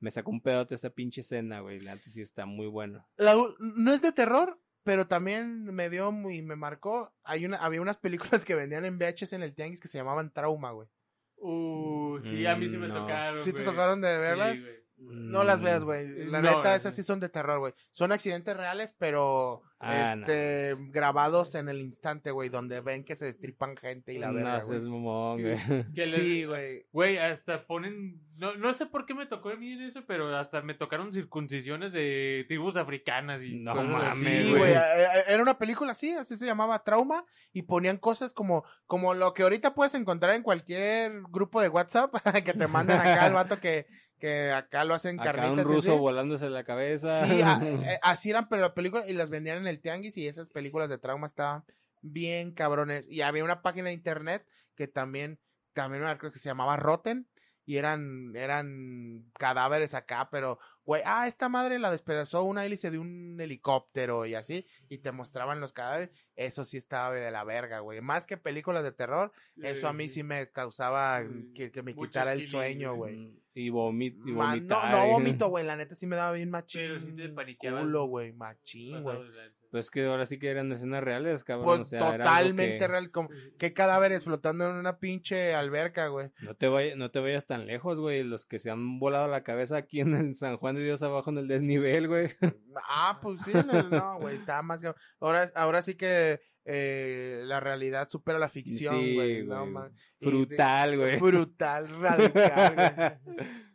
[0.00, 1.80] me sacó un pedote esta pinche escena, güey.
[1.80, 3.06] La neta sí está muy bueno.
[3.16, 7.12] La u- no es de terror, pero también me dio y me marcó.
[7.24, 10.32] Hay una, había unas películas que vendían en VHS en el Tianguis que se llamaban
[10.32, 10.88] Trauma, güey.
[11.40, 13.00] Uh, sí, a mí sí me Mm, no.
[13.02, 13.44] tocaron.
[13.44, 14.52] ¿Sí te tocaron de verlas?
[14.54, 14.77] Sí, güey.
[14.98, 16.26] No las veas, güey.
[16.26, 16.96] La No, neta, no, esas no.
[16.96, 17.72] sí son de terror, güey.
[17.92, 20.90] Son accidentes reales, pero Ah, este no.
[20.90, 24.60] grabados en el instante, güey, donde ven que se destripan gente y la no verga,
[24.60, 25.56] seas güey.
[25.94, 26.86] Sí, güey.
[26.90, 28.20] Güey, hasta ponen.
[28.36, 31.12] No, no sé por qué me tocó a mí en eso, pero hasta me tocaron
[31.12, 33.54] circuncisiones de tribus africanas y.
[33.60, 34.72] No mames, Sí, güey.
[34.72, 37.24] eh, eh, Era una película así, así se llamaba Trauma.
[37.52, 42.12] Y ponían cosas como, como lo que ahorita puedes encontrar en cualquier grupo de WhatsApp.
[42.44, 43.86] que te mandan acá al vato que,
[44.18, 45.66] que acá lo hacen Acá carnitas.
[45.66, 45.98] un ruso así.
[46.00, 47.24] volándose la cabeza.
[47.26, 47.60] Sí, a-
[47.94, 50.88] eh, así eran, pero la película y las vendían en el tianguis y esas películas
[50.88, 51.64] de trauma estaban
[52.02, 53.08] bien cabrones.
[53.08, 55.38] Y había una página de internet que también,
[55.72, 57.28] también acuerdo que se llamaba Rotten
[57.68, 62.98] y eran, eran cadáveres acá, pero, güey, ah, esta madre la despedazó una hélice de
[62.98, 66.08] un helicóptero y así, y te mostraban los cadáveres.
[66.34, 68.00] Eso sí estaba de la verga, güey.
[68.00, 71.52] Más que películas de terror, eso a mí sí me causaba Sí.
[71.54, 73.14] que, que me quitara el sueño, güey.
[73.16, 73.42] güey.
[73.52, 74.90] Y, vomit, y Ma- vomitar.
[74.90, 75.66] No, no vomito, güey.
[75.66, 76.80] La neta sí me daba bien machín.
[76.80, 77.82] Pero sí te paniqueabas.
[77.82, 78.32] Culo, güey.
[78.32, 79.18] Machín, güey.
[79.70, 81.66] Pues que ahora sí que eran escenas reales, cabrón.
[81.66, 83.10] Pues o sea, totalmente que- real.
[83.10, 86.30] Como, ¿Qué cadáveres flotando en una pinche alberca, güey?
[86.40, 88.22] No te, vayas, no te vayas tan lejos, güey.
[88.24, 91.30] Los que se han volado la cabeza aquí en el San Juan de Dios abajo
[91.30, 92.30] en el desnivel, güey.
[92.88, 94.36] Ah, pues sí, no, no, güey.
[94.36, 94.92] Está más que.
[95.20, 99.46] Ahora, ahora sí que eh, la realidad supera la ficción, Sí, güey.
[100.16, 101.18] Frutal, de- güey.
[101.18, 102.74] Frutal, radical,
[103.24, 103.36] güey.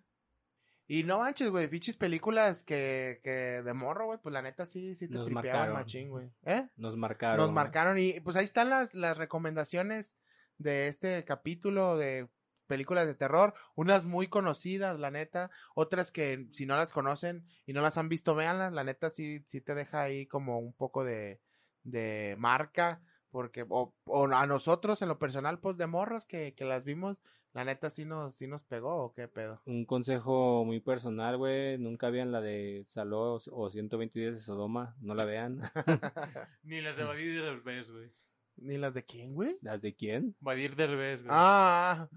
[0.87, 4.95] Y no manches, güey, pinches películas que, que de morro, güey, pues la neta sí,
[4.95, 5.73] sí te Nos tripeaban marcaron.
[5.75, 6.29] machín, güey.
[6.43, 6.67] ¿Eh?
[6.75, 7.37] Nos marcaron.
[7.37, 10.15] Nos marcaron y pues ahí están las, las recomendaciones
[10.57, 12.29] de este capítulo de
[12.67, 17.73] películas de terror, unas muy conocidas, la neta, otras que si no las conocen y
[17.73, 21.03] no las han visto, véanlas, la neta sí, sí te deja ahí como un poco
[21.03, 21.41] de,
[21.83, 23.01] de marca,
[23.33, 27.23] porque, o, o a nosotros en lo personal, pues de morros que, que las vimos,
[27.51, 29.59] la neta sí nos, sí nos pegó, o qué pedo.
[29.65, 31.79] Un consejo muy personal, güey.
[31.79, 34.95] Nunca vean la de Saló o 120 días de Sodoma.
[35.01, 35.61] No la vean.
[36.63, 38.11] Ni las de Badir Derbez, güey.
[38.57, 39.57] Ni las de quién, güey.
[39.61, 40.35] ¿Las de quién?
[40.39, 41.31] Badir Derbez, güey.
[41.35, 42.07] Ah,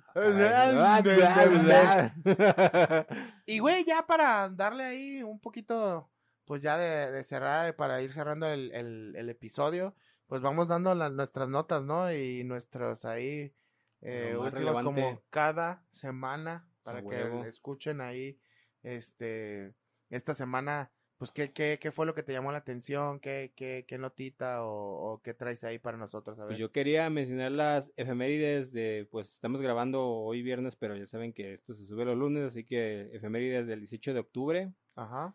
[3.46, 6.10] Y güey, ya para darle ahí un poquito,
[6.44, 9.94] pues ya de, de cerrar, para ir cerrando el, el, el episodio,
[10.26, 12.12] pues vamos dando las nuestras notas, ¿no?
[12.12, 13.54] Y nuestros ahí
[14.02, 17.44] eh, últimos como cada semana, para que huevo.
[17.44, 18.38] escuchen ahí,
[18.82, 19.74] este,
[20.10, 23.84] esta semana, pues qué, qué, qué fue lo que te llamó la atención, qué, qué,
[23.88, 26.48] qué notita o, o qué traes ahí para nosotros, a ver.
[26.50, 31.32] Pues yo quería mencionar las efemérides de, pues estamos grabando hoy viernes, pero ya saben
[31.32, 35.34] que esto se sube los lunes, así que efemérides del 18 de octubre, Ajá.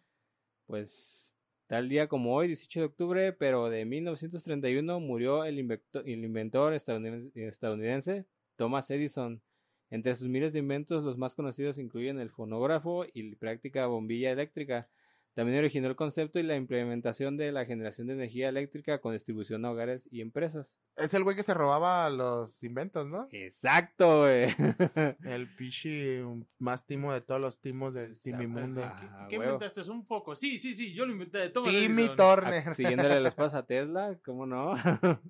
[0.67, 1.30] pues
[1.71, 6.73] tal día como hoy, 18 de octubre, pero de 1931 murió el, invecto- el inventor
[6.73, 8.25] estadounidense, estadounidense
[8.57, 9.41] Thomas Edison.
[9.89, 14.31] Entre sus miles de inventos, los más conocidos incluyen el fonógrafo y la práctica bombilla
[14.31, 14.89] eléctrica.
[15.33, 19.63] También originó el concepto y la implementación de la generación de energía eléctrica con distribución
[19.63, 20.77] a hogares y empresas.
[20.97, 23.27] Es el güey que se robaba los inventos, ¿no?
[23.31, 24.47] Exacto, güey.
[25.23, 26.19] El pichi
[26.59, 28.83] más timo de todos los timos del Timimundo.
[28.83, 29.53] Ah, ¿Qué, qué huevo.
[29.53, 29.81] inventaste?
[29.81, 30.35] ¿Es un foco?
[30.35, 31.49] Sí, sí, sí, yo lo inventé.
[31.49, 32.15] Toma Timmy Edison.
[32.17, 32.63] Turner.
[32.67, 34.75] Ah, Siguiéndole los pasos a Tesla, ¿cómo no?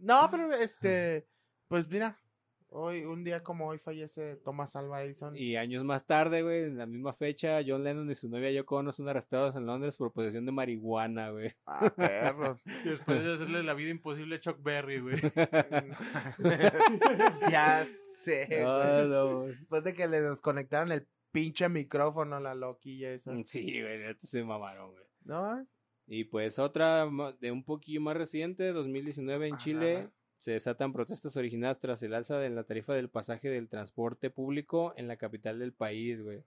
[0.02, 1.28] No, pero este,
[1.68, 2.20] pues mira,
[2.72, 5.36] hoy, un día como hoy fallece Thomas Alva Edison.
[5.36, 8.78] Y años más tarde, güey, en la misma fecha, John Lennon y su novia Yoko
[8.78, 11.54] Ono son arrestados en Londres por posesión de marihuana, güey.
[11.66, 12.62] Ah, perros.
[12.86, 15.16] Y después de hacerle la vida imposible a Chuck Berry, güey.
[17.52, 17.86] ya
[18.20, 18.64] sé.
[18.64, 19.46] No.
[19.46, 23.34] Después de que le desconectaron el pinche micrófono a la loquilla esa.
[23.46, 25.04] Sí, güey, se mamaron, güey.
[25.24, 25.64] ¿No?
[26.08, 27.08] Y pues otra
[27.40, 29.64] de un poquillo más reciente, 2019 en Ajá.
[29.64, 30.10] Chile,
[30.42, 34.92] se desatan protestas originadas tras el alza de la tarifa del pasaje del transporte público
[34.98, 36.44] en la capital del país, güey.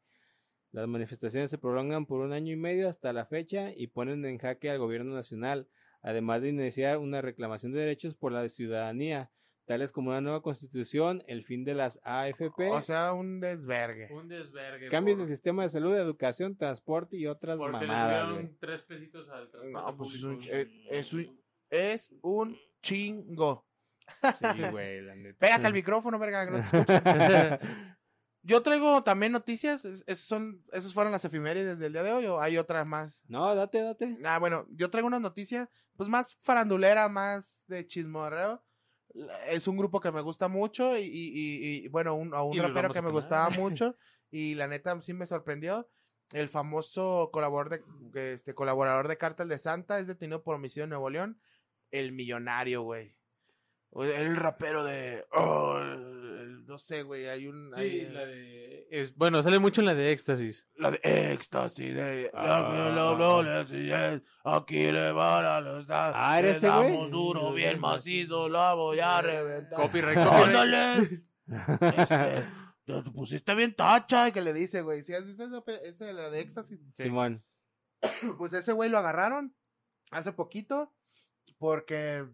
[0.72, 4.38] Las manifestaciones se prolongan por un año y medio hasta la fecha y ponen en
[4.38, 5.68] jaque al gobierno nacional,
[6.02, 9.30] además de iniciar una reclamación de derechos por la ciudadanía,
[9.64, 14.08] tales como una nueva constitución, el fin de las AFP, O sea, un desvergue.
[14.12, 14.88] Un desvergue.
[14.88, 18.58] cambios por- del sistema de salud, educación, transporte y otras Porque mamadas, subieron güey.
[18.58, 20.42] tres pesitos al transporte No, pues es público.
[20.52, 21.40] un, eh, es un,
[21.70, 23.64] es un chingo.
[24.38, 25.38] Sí, güey, la neta.
[25.38, 27.96] Pégate al micrófono, verga, que no te escuchan.
[28.42, 29.84] Yo traigo también noticias.
[29.84, 33.22] es- Esos son, esos fueron las efemérides del día de hoy o hay otras más.
[33.26, 34.18] No, date, date.
[34.24, 38.62] Ah, bueno, yo traigo una noticia, pues más farandulera, más de chismorreo.
[39.48, 42.54] Es un grupo que me gusta mucho y, y- y- y, bueno, un, a un
[42.54, 43.96] Y rapero que a me gustaba mucho
[44.30, 45.88] y la neta sí me sorprendió.
[46.32, 47.80] El famoso colaborador
[48.10, 51.38] de, este, colaborador de Cártel de Santa es detenido por homicidio en Nuevo León.
[51.92, 53.14] El Millonario, güey.
[54.02, 55.24] El rapero de...
[55.32, 55.78] oh,
[56.66, 57.70] no sé, güey, hay un...
[57.74, 58.88] Sí, hay- la de.
[58.90, 60.66] es- bueno, sale mucho en la de éxtasis.
[60.76, 60.98] La de
[61.32, 62.30] éxtasis, de...
[62.34, 62.68] Ah.
[64.44, 65.86] Aquí le van a los...
[65.88, 67.10] Ah, ¿era ese, güey?
[67.10, 69.78] duro, bien macizo, la voy a reventar.
[69.80, 71.22] Copyright, copyright.
[71.96, 72.46] Este,
[72.86, 75.02] te pusiste bien tacha, que le dice, güey.
[75.02, 76.80] Si haces esa, pe- esa la de éxtasis.
[76.94, 77.44] Simón.
[78.38, 79.56] Pues ese güey lo agarraron
[80.10, 80.92] hace poquito
[81.58, 82.26] porque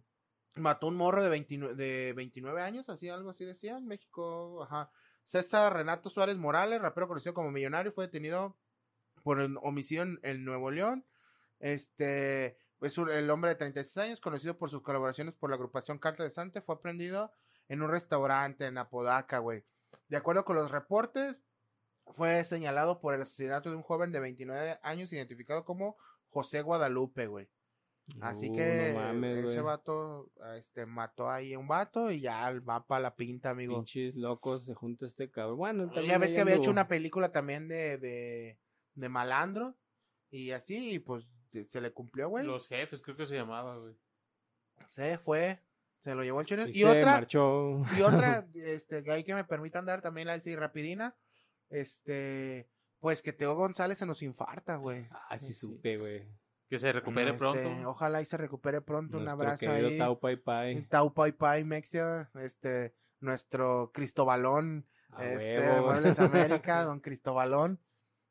[0.57, 4.91] mató un morro de 29, de 29 años, así algo así decía, en México, ajá.
[5.25, 8.57] César Renato Suárez Morales, rapero conocido como Millonario, fue detenido
[9.23, 11.07] por un homicidio en, Nuevo León.
[11.61, 16.25] Este, es el hombre de 36 años, conocido por sus colaboraciones por la agrupación Carta
[16.25, 17.33] de Sante, fue aprendido
[17.69, 19.65] en un restaurante en Apodaca, güey.
[20.09, 21.45] De acuerdo con los reportes,
[22.07, 25.97] fue señalado por el asesinato de un joven de 29 años identificado como
[26.29, 27.49] José Guadalupe, güey.
[28.21, 29.61] Así Uh, que no mames, ese güey.
[29.63, 33.77] vato este, mató ahí a un vato y ya va para la pinta, amigo.
[33.77, 35.57] Pinches locos, se junta este cabrón.
[35.59, 38.59] Bueno, él Ya también ves que había hecho una película también de, de,
[38.95, 39.77] de malandro
[40.31, 41.29] y así, y pues
[41.69, 42.45] se- le cumplió, güey.
[42.45, 43.95] Los jefes, creo que se llamaba, güey.
[44.87, 45.61] Se fue,
[45.99, 46.69] se lo llevó el chorizo.
[46.69, 47.83] Y, Y, se otra, marchó.
[47.99, 51.17] y otra, este, que ahí que me permitan dar también la así rapidina,
[51.69, 55.07] este, pues que Teo González se nos infarta, güey.
[55.11, 55.55] Ah, sí Sí.
[55.55, 56.29] supe, güey.
[56.71, 57.89] Que se recupere Este, pronto.
[57.91, 59.17] Ojalá y se recupere pronto.
[59.19, 59.99] un Nuestro abrazo querido ahí.
[59.99, 60.83] Tau Pai Pai.
[60.89, 67.81] Tau Pai Pai Mexia, este, nuestro Cristobalón, A este, de Muebles América, don Cristobalón.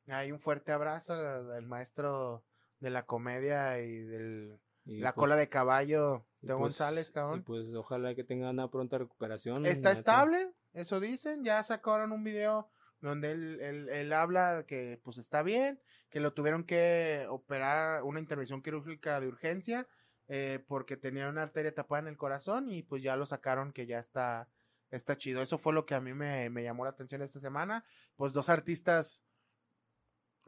[0.07, 2.45] Hay un fuerte abrazo al maestro
[2.79, 7.09] de la comedia y del Y la pues- cola de caballo, y Teo pues- González,
[7.09, 7.43] Y cabrón.
[7.43, 9.65] pues ojalá que tenga una pronta recuperación.
[9.65, 12.71] Está estable, eso dicen, ya sacaron un video
[13.01, 18.19] donde él, él, él habla que pues está bien, que lo tuvieron que operar una
[18.19, 19.87] intervención quirúrgica de urgencia
[20.31, 23.87] eh, porque tenía una arteria tapada en el corazón y pues ya lo sacaron que
[23.87, 24.47] ya está,
[24.91, 25.41] está chido.
[25.41, 27.83] Eso fue lo que a mí me, me llamó la atención esta semana.
[28.15, 29.23] Pues dos artistas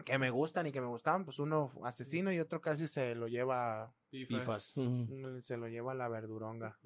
[0.06, 3.28] que me gustan y que me gustaban, pues uno asesino y otro casi se lo
[3.28, 4.78] lleva, Fifas.
[4.78, 5.41] Ujú.
[5.41, 6.78] se lo lleva a la verduronga.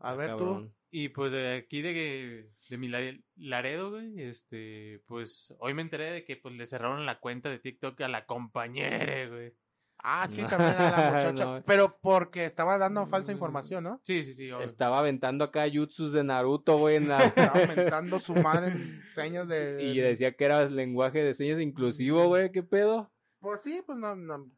[0.00, 0.70] A ver tú.
[0.90, 6.10] Y pues de aquí de, de mi la- Laredo, güey, este, pues hoy me enteré
[6.10, 9.52] de que pues le cerraron la cuenta de TikTok a la compañera, güey.
[10.00, 11.44] Ah, sí, también a la muchacha.
[11.58, 11.62] No.
[11.66, 14.00] Pero porque estaba dando falsa información, ¿no?
[14.04, 14.50] Sí, sí, sí.
[14.50, 14.64] obvio.
[14.64, 19.48] Estaba aventando acá jutsus de Naruto, güey, en la- Estaba aumentando su madre en señas
[19.48, 19.82] de.
[19.82, 23.12] y decía que era lenguaje de señas inclusivo, güey, ¿qué pedo?
[23.40, 24.14] Pues sí, pues no.
[24.16, 24.50] no.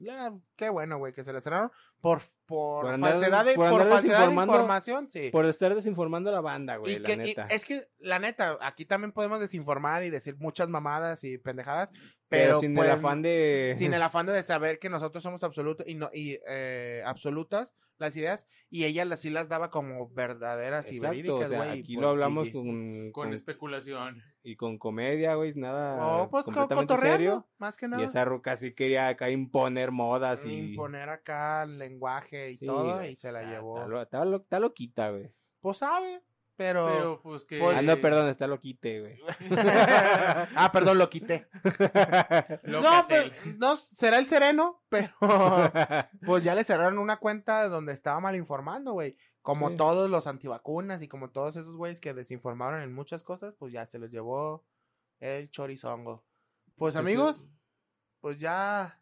[0.00, 1.72] Ya, qué bueno, güey, que se le cerraron.
[2.00, 5.30] Por, por, Por andar- falsedad, de, por por andar falsedad de desinformando- información, sí.
[5.32, 7.46] Por estar desinformando a la banda, güey, Y la que- y neta.
[7.50, 12.10] es que, la neta, aquí también podemos desinformar y decir muchas mamadas y pendejadas, pero,
[12.28, 13.74] pero, sin pues, el afán de...
[13.76, 18.16] sin el afán de saber que nosotros somos absolutos y no y eh, absolutas las
[18.16, 21.78] ideas y ella las sí las daba como verdaderas y Exacto, verídicas, o sea, güey.
[21.78, 24.22] y aquí lo hablamos y- con, Con con- especulación.
[24.42, 27.46] y con comedia, güey, nada No, pues co- completamente cotorreando, serio.
[27.58, 28.02] más que nada.
[28.02, 30.52] Y esa ruca sí quería acá imponer modas y...
[30.70, 33.76] imponer acá el lenguaje y Sí, todo güey, y se la está- llevó.
[33.78, 35.32] Está, lo- está lo- está loquita, güey.
[35.60, 36.22] Pues sabe,
[36.58, 37.58] pero, Pero pues que.
[37.60, 39.20] Pues- Ah, no, perdón, está loquite, güey.
[40.56, 41.48] ah, perdón, lo quité.
[42.64, 45.12] No, pero, no, será el sereno, pero
[46.26, 49.16] pues ya le cerraron una cuenta donde estaba mal informando, güey.
[49.40, 49.76] Como Sí.
[49.76, 53.86] todos los antivacunas y como todos esos güeyes que desinformaron en muchas cosas, pues ya
[53.86, 54.66] se los llevó
[55.20, 56.26] el chorizongo.
[56.76, 57.48] Pues Eso- amigos,
[58.20, 59.00] pues ya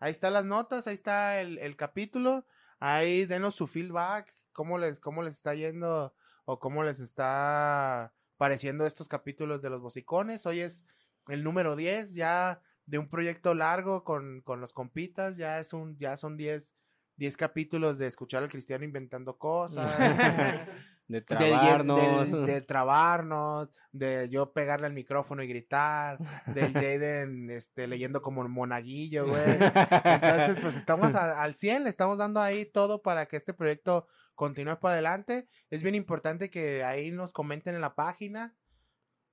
[0.00, 2.46] ahí están las notas, ahí está el, el capítulo.
[2.80, 6.14] Ahí denos su feedback, cómo les, cómo les está yendo
[6.44, 10.46] o cómo les está pareciendo estos capítulos de los bocicones.
[10.46, 10.84] Hoy es
[11.28, 15.96] el número 10 ya de un proyecto largo con, con los compitas, ya es un,
[15.96, 16.74] ya son 10,
[17.16, 19.90] 10 capítulos de escuchar al cristiano inventando cosas.
[21.08, 22.30] de trabarnos.
[22.30, 28.46] del- de trabarnos, de yo pegarle al micrófono y gritar, del Jaden este, leyendo como
[28.48, 29.42] monaguillo, güey.
[29.44, 34.06] Entonces, pues estamos a- al 100, le estamos dando ahí todo para que este proyecto
[34.34, 35.46] continúe para adelante.
[35.70, 38.56] Es bien importante que ahí nos comenten en la página.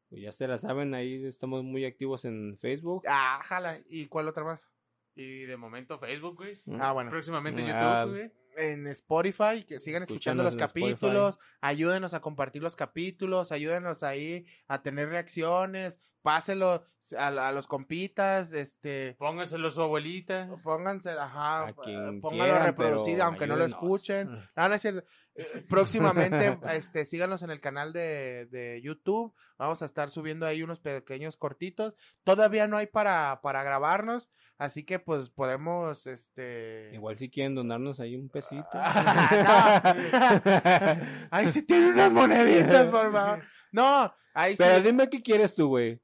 [0.09, 3.03] Pues ya se la saben, ahí estamos muy activos en Facebook.
[3.07, 3.79] Ah, jala.
[3.89, 4.67] ¿Y cuál otra más?
[5.15, 6.61] Y de momento Facebook, güey.
[6.79, 7.09] Ah, bueno.
[7.11, 8.31] Próximamente Ah, YouTube, güey.
[8.57, 14.81] en Spotify, que sigan escuchando los capítulos, ayúdenos a compartir los capítulos, ayúdenos ahí a
[14.81, 16.85] tener reacciones, páselo
[17.17, 20.49] a, a los compitas, este, Pónganselo a su abuelita.
[20.63, 24.29] pónganse, ajá, A quien pónganlo a reproducir, aunque no lo escuchen.
[24.55, 25.03] No, no es cierto.
[25.35, 29.33] Eh, Próximamente, este, síganos en el canal de, de YouTube.
[29.57, 31.93] Vamos a estar subiendo ahí unos pequeños cortitos.
[32.23, 36.91] Todavía no hay para, para grabarnos, así que pues podemos, este...
[36.93, 38.65] Igual si quieren donarnos ahí un pesito.
[41.31, 43.43] Ahí sí tiene unas moneditas, por favor.
[43.71, 44.63] No, ahí sí.
[44.63, 46.01] Pero dime qué quieres tú, güey.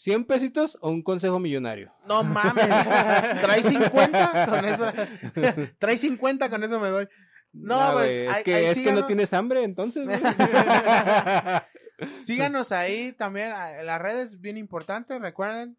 [0.00, 1.92] ¿100 pesitos o un consejo millonario?
[2.06, 2.64] No mames.
[3.42, 4.92] Trae 50 con eso.
[5.78, 7.08] Trae 50 con eso me doy.
[7.52, 8.30] No, pues.
[8.30, 10.08] es que, es que no tienes hambre, entonces.
[12.22, 13.50] Síganos ahí también.
[13.50, 15.76] Las redes bien importantes, recuerden.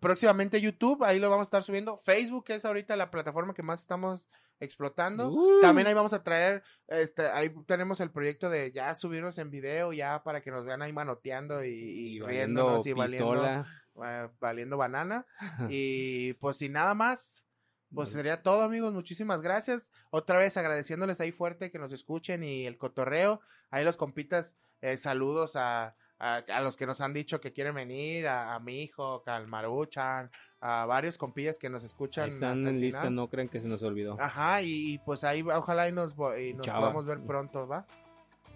[0.00, 1.96] Próximamente YouTube, ahí lo vamos a estar subiendo.
[1.96, 4.26] Facebook es ahorita la plataforma que más estamos
[4.62, 5.28] explotando.
[5.28, 5.60] Uh.
[5.60, 9.92] También ahí vamos a traer, este, ahí tenemos el proyecto de ya subirnos en video,
[9.92, 13.66] ya para que nos vean ahí manoteando y, y Y riéndonos y valiendo, pistola.
[14.04, 15.26] eh, valiendo banana.
[15.70, 17.44] y pues sin nada más,
[17.92, 19.90] pues sería todo amigos, muchísimas gracias.
[20.10, 23.40] Otra vez agradeciéndoles ahí fuerte que nos escuchen y el cotorreo.
[23.70, 27.74] Ahí los compitas, eh, saludos a, a, a los que nos han dicho que quieren
[27.74, 32.24] venir, a, a mi hijo, al Maruchan, a varios compillas que nos escuchan.
[32.24, 33.14] Ahí están hasta en lista, final.
[33.16, 34.16] no creen que se nos olvidó.
[34.20, 37.84] Ajá, y, y, pues ahí ojalá y nos, y podamos ver pronto, ¿va?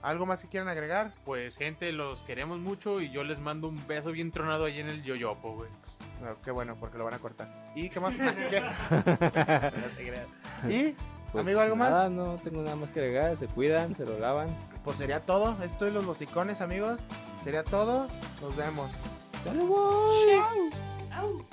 [0.01, 1.13] ¿Algo más que quieran agregar?
[1.25, 4.89] Pues, gente, los queremos mucho y yo les mando un beso bien tronado ahí en
[4.89, 5.71] el yoyopo, güey.
[6.23, 7.73] No, qué bueno, porque lo van a cortar.
[7.75, 8.15] ¿Y qué más?
[8.49, 8.61] ¿Qué?
[8.91, 10.27] No se crean.
[10.71, 10.95] ¿Y?
[11.33, 11.91] Pues Amigo, ¿algo más?
[11.91, 13.37] nada, no tengo nada más que agregar.
[13.37, 14.49] Se cuidan, se lo lavan.
[14.85, 15.57] Pues sería todo.
[15.63, 17.01] Esto es los bocicones, amigos.
[17.43, 18.09] Sería todo.
[18.41, 18.91] Nos vemos.
[19.45, 20.15] ¡Saludos!
[21.15, 21.45] Au.